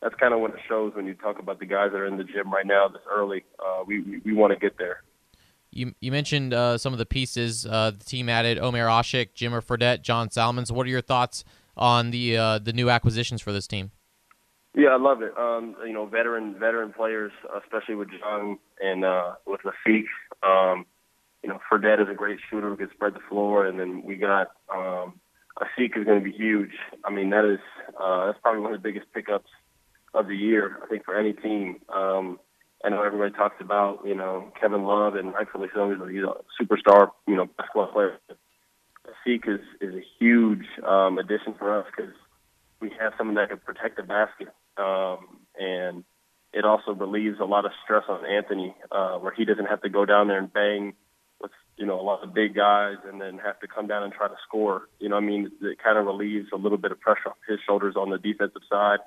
that's 0.00 0.14
kind 0.14 0.32
of 0.32 0.40
what 0.40 0.52
it 0.52 0.60
shows 0.68 0.94
when 0.94 1.06
you 1.06 1.14
talk 1.14 1.38
about 1.38 1.58
the 1.58 1.66
guys 1.66 1.90
that 1.92 1.98
are 1.98 2.06
in 2.06 2.16
the 2.16 2.24
gym 2.24 2.52
right 2.52 2.66
now 2.66 2.88
this 2.88 3.02
early. 3.10 3.44
Uh, 3.58 3.82
we 3.86 4.00
we, 4.00 4.20
we 4.24 4.32
want 4.32 4.52
to 4.52 4.58
get 4.58 4.78
there. 4.78 5.02
You 5.70 5.94
you 6.00 6.12
mentioned 6.12 6.54
uh, 6.54 6.78
some 6.78 6.92
of 6.92 6.98
the 6.98 7.06
pieces. 7.06 7.66
Uh, 7.66 7.90
the 7.90 8.04
team 8.04 8.28
added 8.28 8.58
Omer 8.58 8.86
Asik, 8.86 9.30
Jimmer 9.34 9.62
Fredette, 9.62 10.02
John 10.02 10.30
Salmons. 10.30 10.70
What 10.70 10.86
are 10.86 10.90
your 10.90 11.02
thoughts 11.02 11.44
on 11.76 12.12
the 12.12 12.36
uh, 12.36 12.58
the 12.60 12.72
new 12.72 12.88
acquisitions 12.88 13.42
for 13.42 13.52
this 13.52 13.66
team? 13.66 13.90
Yeah, 14.74 14.90
I 14.90 14.98
love 14.98 15.22
it. 15.22 15.36
Um, 15.36 15.74
you 15.84 15.92
know, 15.92 16.06
veteran 16.06 16.54
veteran 16.54 16.92
players, 16.92 17.32
especially 17.62 17.96
with 17.96 18.08
John 18.20 18.58
and 18.80 19.04
uh, 19.04 19.32
with 19.46 19.62
Lafiq. 19.62 20.04
Um, 20.42 20.86
you 21.42 21.48
know, 21.48 21.58
Fredette 21.70 22.00
is 22.00 22.08
a 22.10 22.14
great 22.14 22.38
shooter 22.50 22.68
who 22.68 22.76
can 22.76 22.90
spread 22.92 23.14
the 23.14 23.20
floor, 23.28 23.66
and 23.66 23.80
then 23.80 24.02
we 24.04 24.16
got 24.16 24.48
um, 24.74 25.20
Asik 25.58 25.96
is 25.96 26.04
going 26.04 26.22
to 26.22 26.24
be 26.24 26.36
huge. 26.36 26.72
I 27.04 27.10
mean, 27.10 27.30
that 27.30 27.44
is 27.44 27.60
uh, 28.00 28.26
that's 28.26 28.38
probably 28.42 28.60
one 28.60 28.74
of 28.74 28.82
the 28.82 28.88
biggest 28.88 29.12
pickups 29.12 29.50
of 30.12 30.26
the 30.28 30.36
year, 30.36 30.78
I 30.82 30.86
think, 30.86 31.04
for 31.04 31.18
any 31.18 31.32
team. 31.32 31.80
Um, 31.92 32.38
I 32.84 32.90
know 32.90 33.02
everybody 33.02 33.32
talks 33.32 33.56
about 33.60 34.00
you 34.04 34.14
know 34.14 34.52
Kevin 34.60 34.84
Love, 34.84 35.14
and 35.14 35.32
rightfully 35.32 35.68
so, 35.74 35.90
he's 35.90 36.00
a, 36.00 36.12
he's 36.12 36.22
a 36.22 36.62
superstar, 36.62 37.10
you 37.26 37.36
know, 37.36 37.46
basketball 37.46 37.86
player. 37.88 38.18
Asik 39.06 39.48
is 39.48 39.60
is 39.80 39.94
a 39.94 40.04
huge 40.18 40.66
um, 40.86 41.18
addition 41.18 41.54
for 41.58 41.78
us 41.78 41.86
because 41.94 42.12
we 42.80 42.90
have 43.00 43.14
someone 43.16 43.36
that 43.36 43.48
can 43.48 43.58
protect 43.58 43.96
the 43.96 44.02
basket, 44.02 44.48
um, 44.76 45.38
and 45.58 46.04
it 46.52 46.64
also 46.64 46.92
relieves 46.92 47.40
a 47.40 47.44
lot 47.44 47.64
of 47.64 47.72
stress 47.82 48.04
on 48.08 48.26
Anthony, 48.26 48.74
uh, 48.90 49.16
where 49.18 49.32
he 49.32 49.44
doesn't 49.46 49.66
have 49.66 49.80
to 49.82 49.88
go 49.88 50.04
down 50.04 50.28
there 50.28 50.38
and 50.38 50.52
bang 50.52 50.94
with 51.40 51.50
you 51.76 51.86
know 51.86 52.00
a 52.00 52.02
lot 52.02 52.22
of 52.22 52.34
big 52.34 52.54
guys 52.54 52.96
and 53.06 53.20
then 53.20 53.38
have 53.38 53.60
to 53.60 53.68
come 53.68 53.86
down 53.86 54.02
and 54.02 54.12
try 54.12 54.28
to 54.28 54.36
score. 54.46 54.88
You 54.98 55.08
know, 55.08 55.16
I 55.16 55.20
mean, 55.20 55.50
it 55.60 55.78
kind 55.82 55.98
of 55.98 56.06
relieves 56.06 56.48
a 56.52 56.56
little 56.56 56.78
bit 56.78 56.92
of 56.92 57.00
pressure 57.00 57.28
off 57.28 57.36
his 57.48 57.58
shoulders 57.66 57.96
on 57.96 58.10
the 58.10 58.18
defensive 58.18 58.62
side. 58.70 58.98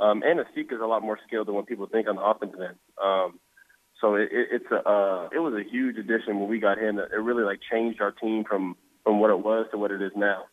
Um, 0.00 0.22
and 0.24 0.38
Asik 0.40 0.72
is 0.72 0.80
a 0.80 0.86
lot 0.86 1.02
more 1.02 1.18
skilled 1.26 1.48
than 1.48 1.54
what 1.54 1.66
people 1.66 1.86
think 1.86 2.08
on 2.08 2.16
the 2.16 2.22
offensive 2.22 2.60
end. 2.60 2.76
Um, 3.02 3.40
so 4.00 4.14
it, 4.14 4.28
it, 4.30 4.48
it's 4.52 4.70
a 4.70 4.88
uh, 4.88 5.28
it 5.32 5.38
was 5.38 5.54
a 5.54 5.68
huge 5.68 5.96
addition 5.96 6.38
when 6.38 6.48
we 6.48 6.60
got 6.60 6.78
him. 6.78 6.98
It 6.98 7.10
really 7.14 7.44
like 7.44 7.60
changed 7.70 8.00
our 8.00 8.12
team 8.12 8.44
from 8.48 8.76
from 9.04 9.20
what 9.20 9.30
it 9.30 9.40
was 9.40 9.66
to 9.72 9.78
what 9.78 9.90
it 9.90 10.02
is 10.02 10.12
now. 10.16 10.44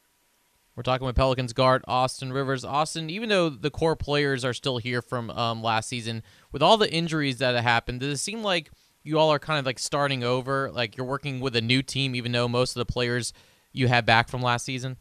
We're 0.75 0.83
talking 0.83 1.07
with 1.07 1.15
Pelicans 1.15 1.53
guard 1.53 1.85
Austin 1.87 2.33
Rivers. 2.33 2.65
Austin, 2.65 3.09
even 3.09 3.29
though 3.29 3.49
the 3.49 3.71
core 3.71 3.95
players 3.95 4.43
are 4.43 4.53
still 4.53 4.77
here 4.77 5.01
from 5.01 5.29
um, 5.29 5.63
last 5.63 5.87
season, 5.87 6.21
with 6.51 6.61
all 6.61 6.75
the 6.75 6.91
injuries 6.91 7.37
that 7.37 7.55
have 7.55 7.63
happened, 7.63 8.01
does 8.01 8.09
it 8.09 8.17
seem 8.21 8.43
like 8.43 8.71
you 9.05 9.19
all 9.19 9.31
are 9.31 9.39
kind 9.39 9.59
of 9.59 9.65
like 9.65 9.79
starting 9.79 10.23
over? 10.23 10.71
Like 10.71 10.97
you're 10.97 11.05
working 11.05 11.39
with 11.39 11.55
a 11.55 11.61
new 11.61 11.81
team, 11.81 12.15
even 12.15 12.31
though 12.31 12.47
most 12.47 12.75
of 12.75 12.85
the 12.85 12.91
players 12.91 13.33
you 13.71 13.87
had 13.87 14.05
back 14.05 14.29
from 14.29 14.41
last 14.41 14.65
season? 14.65 14.97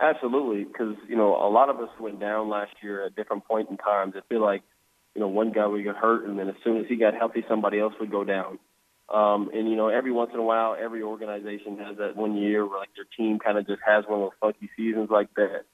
Absolutely, 0.00 0.64
because 0.64 0.96
you 1.08 1.16
know 1.16 1.36
a 1.36 1.48
lot 1.48 1.68
of 1.68 1.78
us 1.78 1.90
went 2.00 2.18
down 2.18 2.48
last 2.48 2.72
year 2.82 3.06
at 3.06 3.14
different 3.14 3.44
points 3.46 3.70
in 3.70 3.76
times. 3.76 4.14
I 4.16 4.20
feel 4.28 4.42
like 4.42 4.62
you 5.14 5.20
know 5.20 5.28
one 5.28 5.52
guy 5.52 5.66
would 5.66 5.84
get 5.84 5.94
hurt, 5.94 6.26
and 6.26 6.38
then 6.38 6.48
as 6.48 6.56
soon 6.64 6.78
as 6.78 6.86
he 6.88 6.96
got 6.96 7.14
healthy, 7.14 7.44
somebody 7.48 7.78
else 7.78 7.94
would 8.00 8.10
go 8.10 8.24
down. 8.24 8.58
Um, 9.08 9.50
and 9.54 9.68
you 9.68 9.76
know 9.76 9.88
every 9.88 10.10
once 10.10 10.30
in 10.34 10.40
a 10.40 10.44
while, 10.44 10.76
every 10.78 11.02
organization 11.02 11.78
has 11.78 11.98
that 11.98 12.16
one 12.16 12.36
year 12.36 12.66
where 12.66 12.80
like 12.80 12.88
their 12.96 13.06
team 13.16 13.38
kind 13.38 13.58
of 13.58 13.66
just 13.66 13.80
has 13.86 14.04
one 14.08 14.22
of 14.22 14.30
those 14.30 14.38
funky 14.40 14.70
seasons 14.76 15.08
like 15.10 15.32
that. 15.34 15.66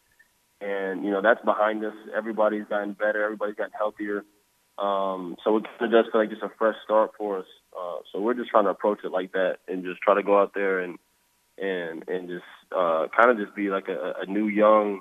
And 0.61 1.05
you 1.05 1.11
know 1.11 1.23
that's 1.23 1.43
behind 1.43 1.83
us. 1.85 1.95
Everybody's 2.15 2.65
gotten 2.69 2.93
better. 2.93 3.25
Everybody's 3.25 3.55
gotten 3.55 3.73
healthier. 3.79 4.25
Um, 4.79 5.37
so 5.43 5.57
it 5.57 5.65
kind 5.79 5.93
of 5.93 6.05
does 6.05 6.13
feel 6.13 6.21
like 6.21 6.31
just 6.31 6.43
a 6.43 6.51
fresh 6.57 6.77
start 6.85 7.11
for 7.19 7.39
us. 7.39 7.47
Uh, 7.77 7.97
so 8.13 8.21
we're 8.21 8.35
just 8.35 8.51
trying 8.51 8.65
to 8.65 8.71
approach 8.71 9.01
it 9.05 9.11
like 9.11 9.33
that 9.33 9.59
and 9.67 9.85
just 9.85 10.01
try 10.01 10.15
to 10.15 10.23
go 10.23 10.41
out 10.41 10.55
there 10.55 10.81
and 10.81 10.99
and 11.61 12.09
and 12.09 12.29
just 12.29 12.45
uh, 12.77 13.07
kind 13.17 13.31
of 13.31 13.39
just 13.39 13.55
be 13.57 13.71
like 13.71 13.89
a, 13.89 14.15
a 14.23 14.27
new 14.27 14.47
young, 14.47 15.01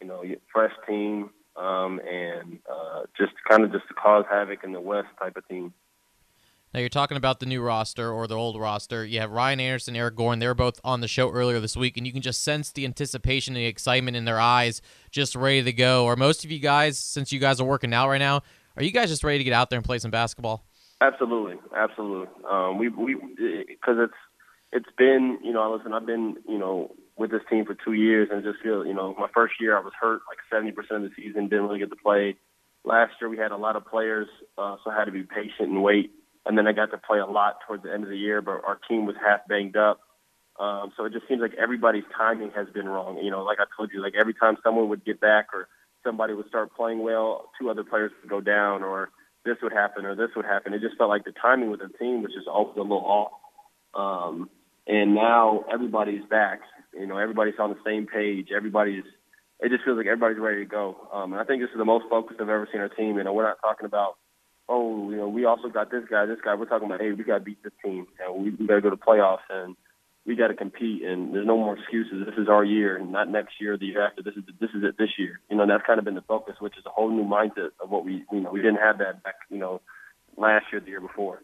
you 0.00 0.06
know, 0.06 0.22
fresh 0.52 0.72
team, 0.86 1.30
um, 1.56 2.00
and 2.08 2.60
uh, 2.70 3.02
just 3.16 3.32
kind 3.48 3.64
of 3.64 3.72
just 3.72 3.88
to 3.88 3.94
cause 3.94 4.24
havoc 4.30 4.62
in 4.62 4.72
the 4.72 4.80
West 4.80 5.08
type 5.18 5.36
of 5.36 5.46
team. 5.48 5.72
Now 6.74 6.80
you're 6.80 6.90
talking 6.90 7.16
about 7.16 7.40
the 7.40 7.46
new 7.46 7.62
roster 7.62 8.12
or 8.12 8.26
the 8.26 8.34
old 8.34 8.60
roster. 8.60 9.04
You 9.04 9.20
have 9.20 9.30
Ryan 9.30 9.58
Anderson, 9.58 9.96
Eric 9.96 10.16
Gordon. 10.16 10.38
They 10.38 10.46
were 10.46 10.54
both 10.54 10.78
on 10.84 11.00
the 11.00 11.08
show 11.08 11.30
earlier 11.30 11.60
this 11.60 11.76
week, 11.76 11.96
and 11.96 12.06
you 12.06 12.12
can 12.12 12.20
just 12.20 12.44
sense 12.44 12.70
the 12.70 12.84
anticipation 12.84 13.56
and 13.56 13.64
the 13.64 13.66
excitement 13.66 14.18
in 14.18 14.26
their 14.26 14.38
eyes, 14.38 14.82
just 15.10 15.34
ready 15.34 15.62
to 15.62 15.72
go. 15.72 16.06
Are 16.06 16.14
most 16.14 16.44
of 16.44 16.50
you 16.50 16.58
guys, 16.58 16.98
since 16.98 17.32
you 17.32 17.40
guys 17.40 17.58
are 17.58 17.64
working 17.64 17.94
out 17.94 18.10
right 18.10 18.18
now, 18.18 18.42
are 18.78 18.84
you 18.84 18.90
guys 18.90 19.08
just 19.08 19.24
ready 19.24 19.38
to 19.38 19.44
get 19.44 19.52
out 19.52 19.70
there 19.70 19.76
and 19.76 19.84
play 19.84 19.98
some 19.98 20.10
basketball? 20.10 20.64
Absolutely, 21.00 21.56
absolutely. 21.76 22.28
Um, 22.48 22.78
we 22.78 22.88
we 22.88 23.14
because 23.14 23.96
it's 23.98 24.14
it's 24.72 24.90
been 24.96 25.38
you 25.44 25.52
know 25.52 25.72
listen 25.74 25.92
I've 25.92 26.06
been 26.06 26.36
you 26.48 26.58
know 26.58 26.94
with 27.16 27.30
this 27.30 27.42
team 27.50 27.66
for 27.66 27.74
two 27.74 27.92
years 27.92 28.28
and 28.32 28.42
just 28.42 28.60
feel 28.62 28.86
you 28.86 28.94
know 28.94 29.14
my 29.18 29.28
first 29.34 29.54
year 29.60 29.76
I 29.76 29.80
was 29.80 29.92
hurt 30.00 30.22
like 30.28 30.38
seventy 30.50 30.72
percent 30.72 31.04
of 31.04 31.10
the 31.10 31.22
season 31.22 31.48
didn't 31.48 31.66
really 31.66 31.78
get 31.78 31.90
to 31.90 31.96
play. 31.96 32.36
Last 32.84 33.12
year 33.20 33.28
we 33.28 33.36
had 33.36 33.52
a 33.52 33.56
lot 33.56 33.76
of 33.76 33.84
players, 33.84 34.28
uh, 34.56 34.76
so 34.82 34.90
I 34.90 34.98
had 34.98 35.04
to 35.04 35.12
be 35.12 35.22
patient 35.22 35.68
and 35.68 35.82
wait 35.82 36.12
and 36.48 36.56
then 36.56 36.66
I 36.66 36.72
got 36.72 36.90
to 36.92 36.98
play 36.98 37.18
a 37.18 37.26
lot 37.26 37.58
towards 37.66 37.82
the 37.82 37.92
end 37.92 38.04
of 38.04 38.10
the 38.10 38.16
year, 38.16 38.40
but 38.40 38.64
our 38.64 38.80
team 38.88 39.04
was 39.04 39.16
half 39.22 39.46
banged 39.46 39.76
up. 39.76 40.00
Um, 40.58 40.92
so 40.96 41.04
it 41.04 41.12
just 41.12 41.28
seems 41.28 41.42
like 41.42 41.52
everybody's 41.54 42.08
timing 42.16 42.50
has 42.56 42.66
been 42.70 42.88
wrong. 42.88 43.18
You 43.18 43.30
know, 43.30 43.44
like 43.44 43.58
I 43.60 43.64
told 43.76 43.90
you, 43.92 44.02
like 44.02 44.14
every 44.18 44.34
time 44.34 44.56
someone 44.64 44.88
would 44.88 45.04
get 45.04 45.20
back 45.20 45.48
or 45.52 45.68
somebody 46.04 46.34
would 46.34 46.48
start 46.48 46.74
playing 46.74 47.02
well, 47.02 47.50
two 47.60 47.70
other 47.70 47.84
players 47.84 48.12
would 48.22 48.30
go 48.30 48.40
down, 48.40 48.82
or 48.82 49.10
this 49.44 49.56
would 49.62 49.72
happen, 49.72 50.04
or 50.04 50.14
this 50.14 50.30
would 50.36 50.44
happen. 50.44 50.72
It 50.74 50.80
just 50.80 50.96
felt 50.96 51.10
like 51.10 51.24
the 51.24 51.32
timing 51.32 51.70
with 51.70 51.80
the 51.80 51.88
team 51.98 52.22
was 52.22 52.32
just 52.32 52.48
always 52.48 52.76
a 52.76 52.82
little 52.82 52.98
off. 52.98 53.32
Um, 53.94 54.50
and 54.86 55.14
now 55.14 55.64
everybody's 55.72 56.24
back. 56.24 56.60
You 56.94 57.06
know, 57.06 57.18
everybody's 57.18 57.58
on 57.58 57.70
the 57.70 57.78
same 57.84 58.06
page. 58.06 58.48
Everybody's. 58.54 59.04
It 59.60 59.70
just 59.70 59.84
feels 59.84 59.96
like 59.96 60.06
everybody's 60.06 60.38
ready 60.38 60.58
to 60.58 60.70
go. 60.70 60.96
Um, 61.12 61.32
and 61.32 61.40
I 61.40 61.44
think 61.44 61.62
this 61.62 61.70
is 61.70 61.78
the 61.78 61.84
most 61.84 62.04
focused 62.08 62.40
I've 62.40 62.48
ever 62.48 62.68
seen 62.70 62.80
our 62.80 62.88
team. 62.88 63.18
And 63.18 63.34
we're 63.34 63.42
not 63.42 63.58
talking 63.60 63.86
about 63.86 64.16
oh, 64.68 65.10
you 65.10 65.16
know, 65.16 65.28
we 65.28 65.44
also 65.44 65.68
got 65.68 65.90
this 65.90 66.04
guy, 66.10 66.26
this 66.26 66.38
guy. 66.44 66.54
We're 66.54 66.66
talking 66.66 66.86
about, 66.86 67.00
hey, 67.00 67.12
we 67.12 67.24
got 67.24 67.38
to 67.38 67.44
beat 67.44 67.62
this 67.62 67.72
team, 67.84 68.06
and 68.20 68.42
we, 68.42 68.50
we 68.50 68.66
got 68.66 68.76
to 68.76 68.80
go 68.82 68.90
to 68.90 68.96
playoffs, 68.96 69.48
and 69.50 69.76
we 70.28 70.36
got 70.36 70.48
to 70.48 70.54
compete, 70.54 71.02
and 71.02 71.34
there's 71.34 71.46
no 71.46 71.56
more 71.56 71.74
excuses. 71.74 72.26
This 72.26 72.34
is 72.36 72.48
our 72.50 72.62
year, 72.62 72.98
and 72.98 73.10
not 73.10 73.30
next 73.30 73.54
year, 73.58 73.78
the 73.78 73.86
year 73.86 74.06
after. 74.06 74.22
This 74.22 74.34
is 74.34 74.44
this 74.60 74.68
is 74.74 74.84
it 74.84 74.98
this 74.98 75.08
year. 75.18 75.40
You 75.50 75.56
know, 75.56 75.62
and 75.62 75.70
that's 75.70 75.84
kind 75.86 75.98
of 75.98 76.04
been 76.04 76.16
the 76.16 76.20
focus, 76.20 76.56
which 76.60 76.76
is 76.76 76.84
a 76.84 76.90
whole 76.90 77.10
new 77.10 77.24
mindset 77.24 77.70
of 77.82 77.88
what 77.88 78.04
we, 78.04 78.24
you 78.30 78.40
know, 78.40 78.50
we 78.52 78.60
didn't 78.60 78.76
have 78.76 78.98
that 78.98 79.22
back, 79.22 79.36
you 79.48 79.56
know, 79.56 79.80
last 80.36 80.66
year, 80.70 80.82
the 80.82 80.88
year 80.88 81.00
before. 81.00 81.40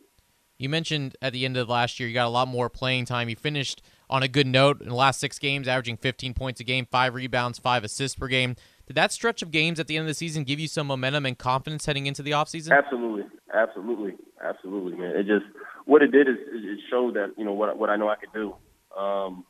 You 0.59 0.68
mentioned 0.68 1.16
at 1.23 1.33
the 1.33 1.47
end 1.47 1.57
of 1.57 1.70
last 1.70 1.99
year, 1.99 2.09
you 2.11 2.14
got 2.14 2.27
a 2.27 2.29
lot 2.29 2.47
more 2.47 2.68
playing 2.68 3.07
time. 3.07 3.31
You 3.31 3.37
finished 3.37 3.81
on 4.11 4.23
a 4.23 4.29
good 4.29 4.47
note 4.47 4.83
in 4.83 4.88
the 4.88 4.94
last 4.94 5.18
six 5.18 5.38
games, 5.38 5.66
averaging 5.66 5.97
15 5.97 6.35
points 6.35 6.61
a 6.61 6.64
game, 6.64 6.87
five 6.90 7.14
rebounds, 7.14 7.59
five 7.59 7.85
assists 7.85 8.18
per 8.18 8.29
game. 8.29 8.55
Did 8.87 8.97
that 8.97 9.12
stretch 9.12 9.40
of 9.40 9.51
games 9.51 9.81
at 9.81 9.87
the 9.87 9.97
end 9.97 10.03
of 10.03 10.09
the 10.09 10.14
season 10.14 10.44
give 10.44 10.61
you 10.61 10.68
some 10.68 10.87
momentum 10.87 11.25
and 11.25 11.38
confidence 11.38 11.87
heading 11.87 12.05
into 12.05 12.23
the 12.23 12.33
offseason? 12.33 12.77
Absolutely, 12.77 13.25
absolutely, 13.53 14.12
absolutely, 14.44 14.99
man. 14.99 15.16
It 15.16 15.27
just 15.27 15.47
what 15.87 16.03
it 16.03 16.12
did 16.12 16.29
is 16.29 16.37
it 16.53 16.81
showed 16.90 17.14
that 17.14 17.33
you 17.38 17.44
know 17.44 17.55
what 17.55 17.79
what 17.79 17.88
I 17.88 17.97
know 17.97 18.11
I 18.11 18.16
could 18.16 18.33
do. 18.35 18.55
Um, 18.96 19.44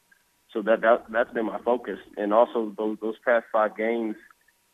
so 0.52 0.62
that 0.62 0.80
that 0.82 1.04
that's 1.10 1.32
been 1.32 1.46
my 1.46 1.58
focus, 1.64 1.98
and 2.16 2.32
also 2.32 2.72
those 2.76 2.98
those 3.00 3.16
past 3.24 3.46
five 3.52 3.76
games, 3.76 4.16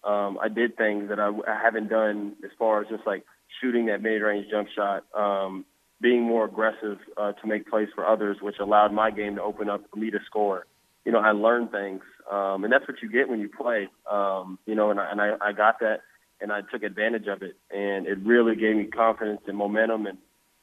um, 0.05 0.39
I 0.41 0.49
did 0.49 0.77
things 0.77 1.09
that 1.09 1.19
I, 1.19 1.29
I 1.29 1.61
haven't 1.63 1.89
done 1.89 2.35
as 2.45 2.51
far 2.59 2.83
as 2.83 2.89
just 2.89 3.07
like 3.07 3.25
shooting 3.61 3.87
that 3.87 4.03
mid 4.03 4.23
range 4.23 4.47
jump 4.51 4.69
shot, 4.75 5.05
um, 5.15 5.65
being 6.01 6.23
more 6.23 6.45
aggressive 6.45 6.99
uh, 7.17 7.33
to 7.33 7.47
make 7.47 7.69
plays 7.69 7.89
for 7.95 8.07
others, 8.07 8.39
which 8.41 8.57
allowed 8.61 8.93
my 8.93 9.11
game 9.11 9.37
to 9.37 9.43
open 9.43 9.71
up 9.71 9.83
for 9.91 9.99
me 9.99 10.11
to 10.11 10.19
score. 10.27 10.67
You 11.05 11.13
know, 11.13 11.21
I 11.21 11.31
learned 11.31 11.71
things 11.71 12.03
um, 12.31 12.63
and 12.63 12.73
that's 12.73 12.87
what 12.87 13.03
you 13.03 13.11
get 13.11 13.29
when 13.29 13.41
you 13.41 13.49
play. 13.49 13.89
Um, 14.11 14.59
you 14.65 14.75
know, 14.75 14.91
and 14.91 15.01
I, 15.01 15.11
and 15.11 15.21
I, 15.21 15.33
I 15.41 15.53
got 15.53 15.81
that, 15.81 16.01
and 16.41 16.53
I 16.53 16.61
took 16.63 16.83
advantage 16.83 17.27
of 17.27 17.43
it, 17.43 17.57
and 17.71 18.07
it 18.07 18.19
really 18.25 18.55
gave 18.55 18.77
me 18.77 18.85
confidence 18.85 19.41
and 19.47 19.57
momentum. 19.57 20.07
And 20.07 20.19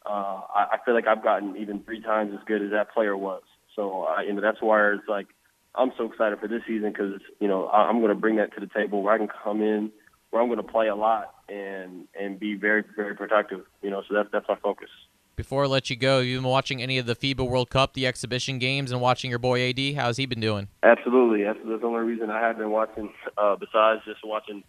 uh, 0.05 0.41
I, 0.55 0.67
I 0.73 0.77
feel 0.85 0.93
like 0.93 1.07
I've 1.07 1.23
gotten 1.23 1.57
even 1.57 1.83
three 1.83 2.01
times 2.01 2.31
as 2.33 2.39
good 2.47 2.61
as 2.61 2.71
that 2.71 2.93
player 2.93 3.17
was. 3.17 3.43
So, 3.77 4.03
uh, 4.03 4.21
you 4.21 4.33
know, 4.33 4.41
that's 4.41 4.61
why 4.61 4.91
it's 4.91 5.07
like 5.07 5.27
I'm 5.75 5.93
so 5.97 6.05
excited 6.11 6.39
for 6.39 6.47
this 6.47 6.63
season 6.67 6.91
because 6.91 7.21
you 7.39 7.47
know 7.47 7.67
I, 7.67 7.83
I'm 7.83 7.99
going 7.99 8.09
to 8.09 8.15
bring 8.15 8.35
that 8.37 8.53
to 8.55 8.59
the 8.59 8.67
table 8.67 9.01
where 9.01 9.13
I 9.13 9.17
can 9.17 9.29
come 9.43 9.61
in, 9.61 9.91
where 10.31 10.41
I'm 10.41 10.49
going 10.49 10.57
to 10.57 10.63
play 10.63 10.87
a 10.87 10.95
lot 10.95 11.35
and 11.47 12.07
and 12.19 12.39
be 12.39 12.55
very 12.55 12.83
very 12.95 13.15
productive. 13.15 13.61
You 13.81 13.91
know, 13.91 14.01
so 14.09 14.15
that's 14.15 14.29
that's 14.33 14.47
my 14.49 14.55
focus. 14.55 14.89
Before 15.37 15.65
I 15.65 15.67
let 15.67 15.91
you 15.91 15.95
go, 15.95 16.19
you 16.19 16.37
been 16.37 16.49
watching 16.49 16.81
any 16.81 16.97
of 16.97 17.05
the 17.05 17.15
FIBA 17.15 17.47
World 17.47 17.69
Cup, 17.69 17.93
the 17.93 18.07
exhibition 18.07 18.57
games, 18.57 18.91
and 18.91 18.99
watching 18.99 19.29
your 19.29 19.37
boy 19.37 19.69
AD? 19.69 19.79
How's 19.95 20.17
he 20.17 20.25
been 20.25 20.39
doing? 20.39 20.67
Absolutely. 20.81 21.43
That's, 21.43 21.59
that's 21.63 21.81
the 21.81 21.87
only 21.87 22.11
reason 22.11 22.31
I 22.31 22.41
have 22.41 22.57
been 22.57 22.71
watching, 22.71 23.13
uh, 23.37 23.55
besides 23.55 24.01
just 24.03 24.25
watching, 24.25 24.63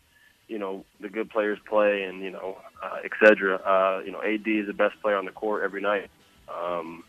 you 0.47 0.59
know, 0.59 0.85
the 1.01 1.09
good 1.09 1.31
players 1.31 1.59
play 1.67 2.03
and, 2.03 2.23
you 2.23 2.31
know, 2.31 2.59
uh, 2.85 2.99
et 3.03 3.13
cetera. 3.19 3.57
Uh, 3.57 4.03
you 4.05 4.13
know, 4.13 4.21
AD 4.21 4.47
is 4.47 4.67
the 4.67 4.75
best 4.75 5.01
player 5.01 5.17
on 5.17 5.25
the 5.25 5.31
court 5.31 5.65
every 5.65 5.81
night. 5.81 6.11
Um, 6.55 7.03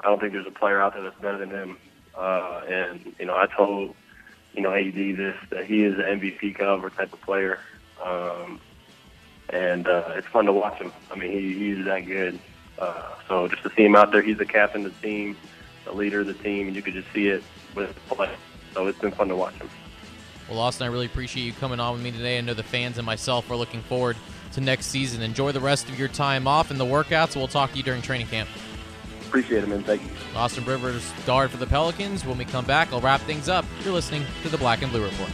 I 0.00 0.06
don't 0.06 0.20
think 0.20 0.32
there's 0.32 0.46
a 0.46 0.52
player 0.52 0.80
out 0.80 0.94
there 0.94 1.02
that's 1.02 1.20
better 1.20 1.38
than 1.38 1.50
him. 1.50 1.76
Uh, 2.16 2.62
and, 2.68 3.14
you 3.18 3.26
know, 3.26 3.36
I 3.36 3.46
told, 3.46 3.94
you 4.54 4.62
know, 4.62 4.72
AD 4.72 4.94
this, 4.94 5.36
that 5.50 5.66
he 5.66 5.84
is 5.84 5.98
an 5.98 6.20
MVP 6.20 6.56
caliber 6.56 6.90
type 6.90 7.12
of 7.12 7.20
player. 7.22 7.58
Um, 8.02 8.60
and 9.50 9.88
uh, 9.88 10.12
it's 10.14 10.26
fun 10.28 10.46
to 10.46 10.52
watch 10.52 10.78
him. 10.78 10.92
I 11.10 11.16
mean, 11.16 11.32
he, 11.32 11.52
he's 11.54 11.84
that 11.84 12.06
good. 12.06 12.38
Uh, 12.78 13.14
so 13.26 13.48
just 13.48 13.62
to 13.62 13.70
see 13.70 13.84
him 13.84 13.96
out 13.96 14.12
there, 14.12 14.22
he's 14.22 14.38
the 14.38 14.46
captain 14.46 14.84
of 14.86 15.00
the 15.00 15.06
team, 15.06 15.36
the 15.84 15.92
leader 15.92 16.20
of 16.20 16.26
the 16.26 16.34
team, 16.34 16.68
and 16.68 16.76
you 16.76 16.82
could 16.82 16.94
just 16.94 17.10
see 17.12 17.28
it 17.28 17.42
with 17.74 17.94
play. 18.08 18.30
So 18.74 18.86
it's 18.86 18.98
been 18.98 19.10
fun 19.10 19.28
to 19.28 19.36
watch 19.36 19.54
him. 19.54 19.68
Well, 20.48 20.60
Austin, 20.60 20.86
I 20.86 20.90
really 20.90 21.06
appreciate 21.06 21.44
you 21.44 21.52
coming 21.52 21.80
on 21.80 21.94
with 21.94 22.02
me 22.02 22.10
today. 22.10 22.38
I 22.38 22.40
know 22.40 22.54
the 22.54 22.62
fans 22.62 22.98
and 22.98 23.04
myself 23.04 23.50
are 23.50 23.56
looking 23.56 23.82
forward 23.82 24.16
to 24.52 24.60
next 24.60 24.86
season. 24.86 25.22
Enjoy 25.22 25.52
the 25.52 25.60
rest 25.60 25.88
of 25.88 25.98
your 25.98 26.08
time 26.08 26.46
off 26.46 26.70
and 26.70 26.80
the 26.80 26.86
workouts. 26.86 27.36
We'll 27.36 27.48
talk 27.48 27.72
to 27.72 27.76
you 27.76 27.82
during 27.82 28.00
training 28.00 28.28
camp. 28.28 28.48
Appreciate 29.28 29.62
it, 29.62 29.68
man. 29.68 29.82
Thank 29.82 30.02
you. 30.02 30.08
Austin 30.34 30.64
Rivers, 30.64 31.12
guard 31.26 31.50
for 31.50 31.58
the 31.58 31.66
Pelicans. 31.66 32.24
When 32.24 32.38
we 32.38 32.46
come 32.46 32.64
back, 32.64 32.92
I'll 32.92 33.00
wrap 33.00 33.20
things 33.20 33.48
up. 33.48 33.66
You're 33.84 33.92
listening 33.92 34.24
to 34.42 34.48
the 34.48 34.56
Black 34.58 34.80
and 34.80 34.90
Blue 34.90 35.04
Report. 35.04 35.30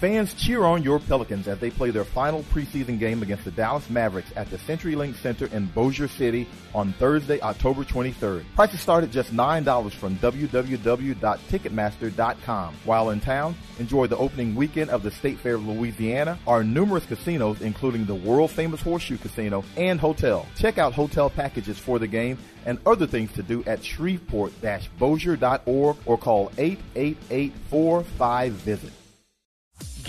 Fans 0.00 0.32
cheer 0.32 0.64
on 0.64 0.82
your 0.82 0.98
Pelicans 0.98 1.46
as 1.46 1.58
they 1.58 1.70
play 1.70 1.90
their 1.90 2.06
final 2.06 2.42
preseason 2.44 2.98
game 2.98 3.22
against 3.22 3.44
the 3.44 3.50
Dallas 3.50 3.90
Mavericks 3.90 4.32
at 4.34 4.48
the 4.48 4.56
CenturyLink 4.56 5.14
Center 5.16 5.44
in 5.48 5.66
Bossier 5.66 6.08
City 6.08 6.48
on 6.74 6.94
Thursday, 6.94 7.38
October 7.42 7.84
23rd. 7.84 8.44
Prices 8.54 8.80
start 8.80 9.04
at 9.04 9.10
just 9.10 9.34
$9 9.34 9.92
from 9.92 10.16
www.ticketmaster.com. 10.16 12.74
While 12.86 13.10
in 13.10 13.20
town, 13.20 13.54
enjoy 13.78 14.06
the 14.06 14.16
opening 14.16 14.54
weekend 14.54 14.88
of 14.88 15.02
the 15.02 15.10
State 15.10 15.38
Fair 15.38 15.56
of 15.56 15.66
Louisiana, 15.66 16.38
our 16.46 16.64
numerous 16.64 17.04
casinos 17.04 17.60
including 17.60 18.06
the 18.06 18.14
world 18.14 18.50
famous 18.50 18.80
Horseshoe 18.80 19.18
Casino 19.18 19.62
and 19.76 20.00
Hotel. 20.00 20.46
Check 20.56 20.78
out 20.78 20.94
hotel 20.94 21.28
packages 21.28 21.78
for 21.78 21.98
the 21.98 22.08
game 22.08 22.38
and 22.64 22.78
other 22.86 23.06
things 23.06 23.30
to 23.32 23.42
do 23.42 23.62
at 23.64 23.84
shreveport-bossier.org 23.84 25.96
or 26.06 26.16
call 26.16 26.48
888-45-VISIT. 26.52 28.92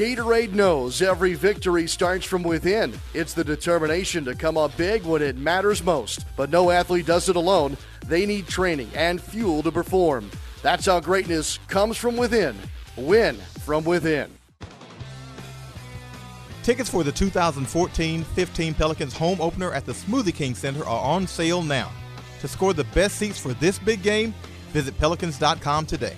Gatorade 0.01 0.53
knows 0.53 0.99
every 1.03 1.35
victory 1.35 1.87
starts 1.87 2.25
from 2.25 2.41
within. 2.41 2.91
It's 3.13 3.35
the 3.35 3.43
determination 3.43 4.25
to 4.25 4.33
come 4.33 4.57
up 4.57 4.75
big 4.75 5.03
when 5.03 5.21
it 5.21 5.37
matters 5.37 5.83
most. 5.83 6.25
But 6.35 6.49
no 6.49 6.71
athlete 6.71 7.05
does 7.05 7.29
it 7.29 7.35
alone. 7.35 7.77
They 8.07 8.25
need 8.25 8.47
training 8.47 8.89
and 8.95 9.21
fuel 9.21 9.61
to 9.61 9.71
perform. 9.71 10.31
That's 10.63 10.87
how 10.87 11.01
greatness 11.01 11.59
comes 11.67 11.97
from 11.97 12.17
within. 12.17 12.55
Win 12.97 13.35
from 13.63 13.83
within. 13.83 14.31
Tickets 16.63 16.89
for 16.89 17.03
the 17.03 17.11
2014 17.11 18.23
15 18.23 18.73
Pelicans 18.73 19.15
home 19.15 19.39
opener 19.39 19.71
at 19.71 19.85
the 19.85 19.93
Smoothie 19.93 20.33
King 20.33 20.55
Center 20.55 20.83
are 20.83 21.05
on 21.05 21.27
sale 21.27 21.61
now. 21.61 21.91
To 22.39 22.47
score 22.47 22.73
the 22.73 22.85
best 22.85 23.17
seats 23.17 23.37
for 23.37 23.53
this 23.53 23.77
big 23.77 24.01
game, 24.01 24.33
visit 24.71 24.97
Pelicans.com 24.97 25.85
today. 25.85 26.17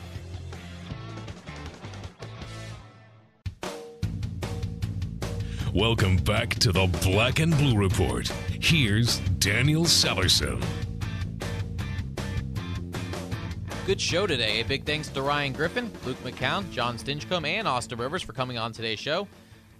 Welcome 5.73 6.17
back 6.17 6.53
to 6.59 6.71
the 6.71 6.85
Black 7.01 7.39
and 7.39 7.57
Blue 7.57 7.75
Report. 7.75 8.27
Here's 8.61 9.17
Daniel 9.39 9.85
Sellerson. 9.85 10.63
Good 13.87 13.99
show 13.99 14.27
today. 14.27 14.61
A 14.61 14.65
big 14.65 14.85
thanks 14.85 15.09
to 15.09 15.23
Ryan 15.23 15.51
Griffin, 15.51 15.91
Luke 16.05 16.23
McCown, 16.23 16.69
John 16.69 16.97
Stinchcomb, 16.97 17.47
and 17.47 17.67
Austin 17.67 17.97
Rivers 17.97 18.21
for 18.21 18.33
coming 18.33 18.59
on 18.59 18.71
today's 18.71 18.99
show. 18.99 19.27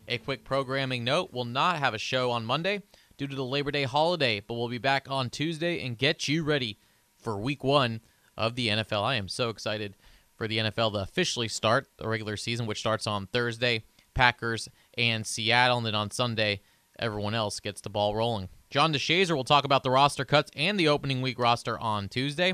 A 0.08 0.18
quick 0.18 0.44
programming 0.44 1.04
note 1.04 1.30
we'll 1.32 1.46
not 1.46 1.78
have 1.78 1.94
a 1.94 2.00
show 2.00 2.32
on 2.32 2.44
Monday 2.44 2.82
due 3.18 3.28
to 3.28 3.36
the 3.36 3.46
Labor 3.46 3.70
Day 3.70 3.84
holiday, 3.84 4.40
but 4.40 4.56
we'll 4.56 4.70
be 4.70 4.80
back 4.80 5.06
on 5.12 5.30
Tuesday 5.30 5.86
and 5.86 5.96
get 5.96 6.28
you 6.28 6.44
ready 6.44 6.80
for 7.22 7.38
week 7.38 7.64
one 7.64 8.02
of 8.36 8.56
the 8.56 8.70
NFL. 8.70 9.04
I 9.04 9.14
am 9.14 9.28
so 9.28 9.50
excited 9.50 9.96
for 10.34 10.48
the 10.48 10.58
NFL 10.58 10.94
to 10.94 11.00
officially 11.02 11.48
start 11.48 11.88
the 11.98 12.08
regular 12.08 12.36
season, 12.36 12.66
which 12.66 12.80
starts 12.80 13.06
on 13.06 13.28
Thursday. 13.28 13.84
Packers 14.16 14.70
and 14.98 15.26
Seattle. 15.26 15.78
And 15.78 15.86
then 15.86 15.96
on 15.96 16.12
Sunday, 16.12 16.62
everyone 17.00 17.34
else 17.34 17.60
gets 17.60 17.82
the 17.82 17.90
ball 17.90 18.16
rolling. 18.16 18.50
John 18.70 18.94
DeShazier 18.94 19.36
will 19.36 19.44
talk 19.44 19.66
about 19.66 19.84
the 19.84 19.92
roster 19.92 20.26
cuts 20.26 20.52
and 20.56 20.80
the 20.80 20.88
opening 20.88 21.22
week 21.22 21.38
roster 21.38 21.78
on 21.80 22.10
Tuesday. 22.10 22.54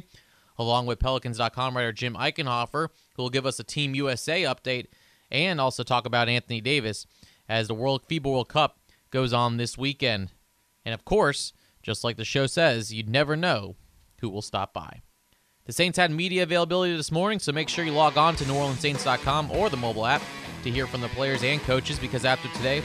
along 0.57 0.85
with 0.85 0.99
Pelicans.com 0.99 1.77
writer 1.77 1.93
Jim 1.93 2.15
Eichenhofer, 2.15 2.89
who 3.15 3.23
will 3.23 3.29
give 3.29 3.45
us 3.45 3.59
a 3.59 3.63
Team 3.63 3.95
USA 3.95 4.43
update 4.43 4.87
and 5.31 5.61
also 5.61 5.83
talk 5.83 6.05
about 6.05 6.27
Anthony 6.27 6.59
Davis 6.59 7.07
as 7.47 7.69
the 7.69 7.73
World 7.73 8.05
FIBA 8.09 8.25
World 8.25 8.49
Cup 8.49 8.77
goes 9.09 9.31
on 9.31 9.55
this 9.55 9.77
weekend. 9.77 10.31
And 10.83 10.93
of 10.93 11.05
course, 11.05 11.53
just 11.81 12.03
like 12.03 12.17
the 12.17 12.25
show 12.25 12.45
says, 12.45 12.93
you'd 12.93 13.09
never 13.09 13.37
know 13.37 13.77
who 14.19 14.29
will 14.29 14.41
stop 14.41 14.73
by. 14.73 15.01
The 15.65 15.71
Saints 15.71 15.97
had 15.97 16.11
media 16.11 16.43
availability 16.43 16.95
this 16.95 17.11
morning, 17.11 17.39
so 17.39 17.51
make 17.51 17.69
sure 17.69 17.85
you 17.85 17.91
log 17.91 18.17
on 18.17 18.35
to 18.37 18.43
NewOrleansSaints.com 18.43 19.51
or 19.51 19.69
the 19.69 19.77
mobile 19.77 20.05
app 20.05 20.21
to 20.63 20.71
hear 20.71 20.87
from 20.87 21.01
the 21.01 21.07
players 21.09 21.43
and 21.43 21.61
coaches 21.61 21.99
because 21.99 22.25
after 22.25 22.47
today, 22.49 22.83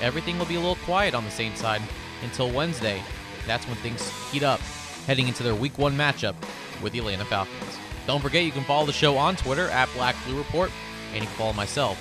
everything 0.00 0.38
will 0.38 0.46
be 0.46 0.56
a 0.56 0.60
little 0.60 0.78
quiet 0.84 1.14
on 1.14 1.24
the 1.24 1.30
Saints 1.30 1.60
side 1.60 1.82
until 2.22 2.50
Wednesday. 2.50 3.02
That's 3.46 3.66
when 3.66 3.76
things 3.76 4.08
heat 4.30 4.42
up, 4.42 4.60
heading 5.06 5.28
into 5.28 5.42
their 5.42 5.54
Week 5.54 5.78
1 5.78 5.96
matchup 5.96 6.34
with 6.82 6.92
the 6.92 6.98
Atlanta 7.00 7.24
Falcons. 7.24 7.78
Don't 8.06 8.20
forget 8.20 8.44
you 8.44 8.52
can 8.52 8.64
follow 8.64 8.86
the 8.86 8.92
show 8.92 9.16
on 9.16 9.36
Twitter 9.36 9.68
at 9.70 9.88
Black 9.94 10.16
Blue 10.26 10.36
Report, 10.36 10.70
and 11.12 11.22
you 11.22 11.26
can 11.26 11.36
follow 11.36 11.52
myself 11.52 11.98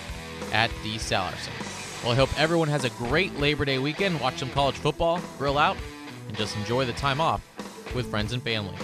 at 0.54 0.70
D 0.84 0.96
Salerson. 0.96 2.04
Well, 2.04 2.12
I 2.12 2.16
hope 2.16 2.30
everyone 2.38 2.68
has 2.68 2.84
a 2.84 2.90
great 2.92 3.40
Labor 3.40 3.64
Day 3.64 3.80
weekend. 3.80 4.20
Watch 4.20 4.40
some 4.40 4.50
college 4.50 4.76
football, 4.76 5.22
grill 5.38 5.58
out, 5.58 5.78
and 6.28 6.36
just 6.36 6.58
enjoy 6.58 6.86
the 6.86 6.94
time 6.94 7.22
off 7.22 7.42
with 7.96 8.10
friends 8.10 8.34
and 8.34 8.44
family. 8.44 8.76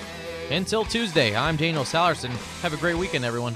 Until 0.49 0.85
Tuesday, 0.85 1.35
I'm 1.35 1.57
Daniel 1.57 1.83
Salerson. 1.83 2.29
Have 2.61 2.73
a 2.73 2.77
great 2.77 2.95
weekend, 2.95 3.25
everyone. 3.25 3.55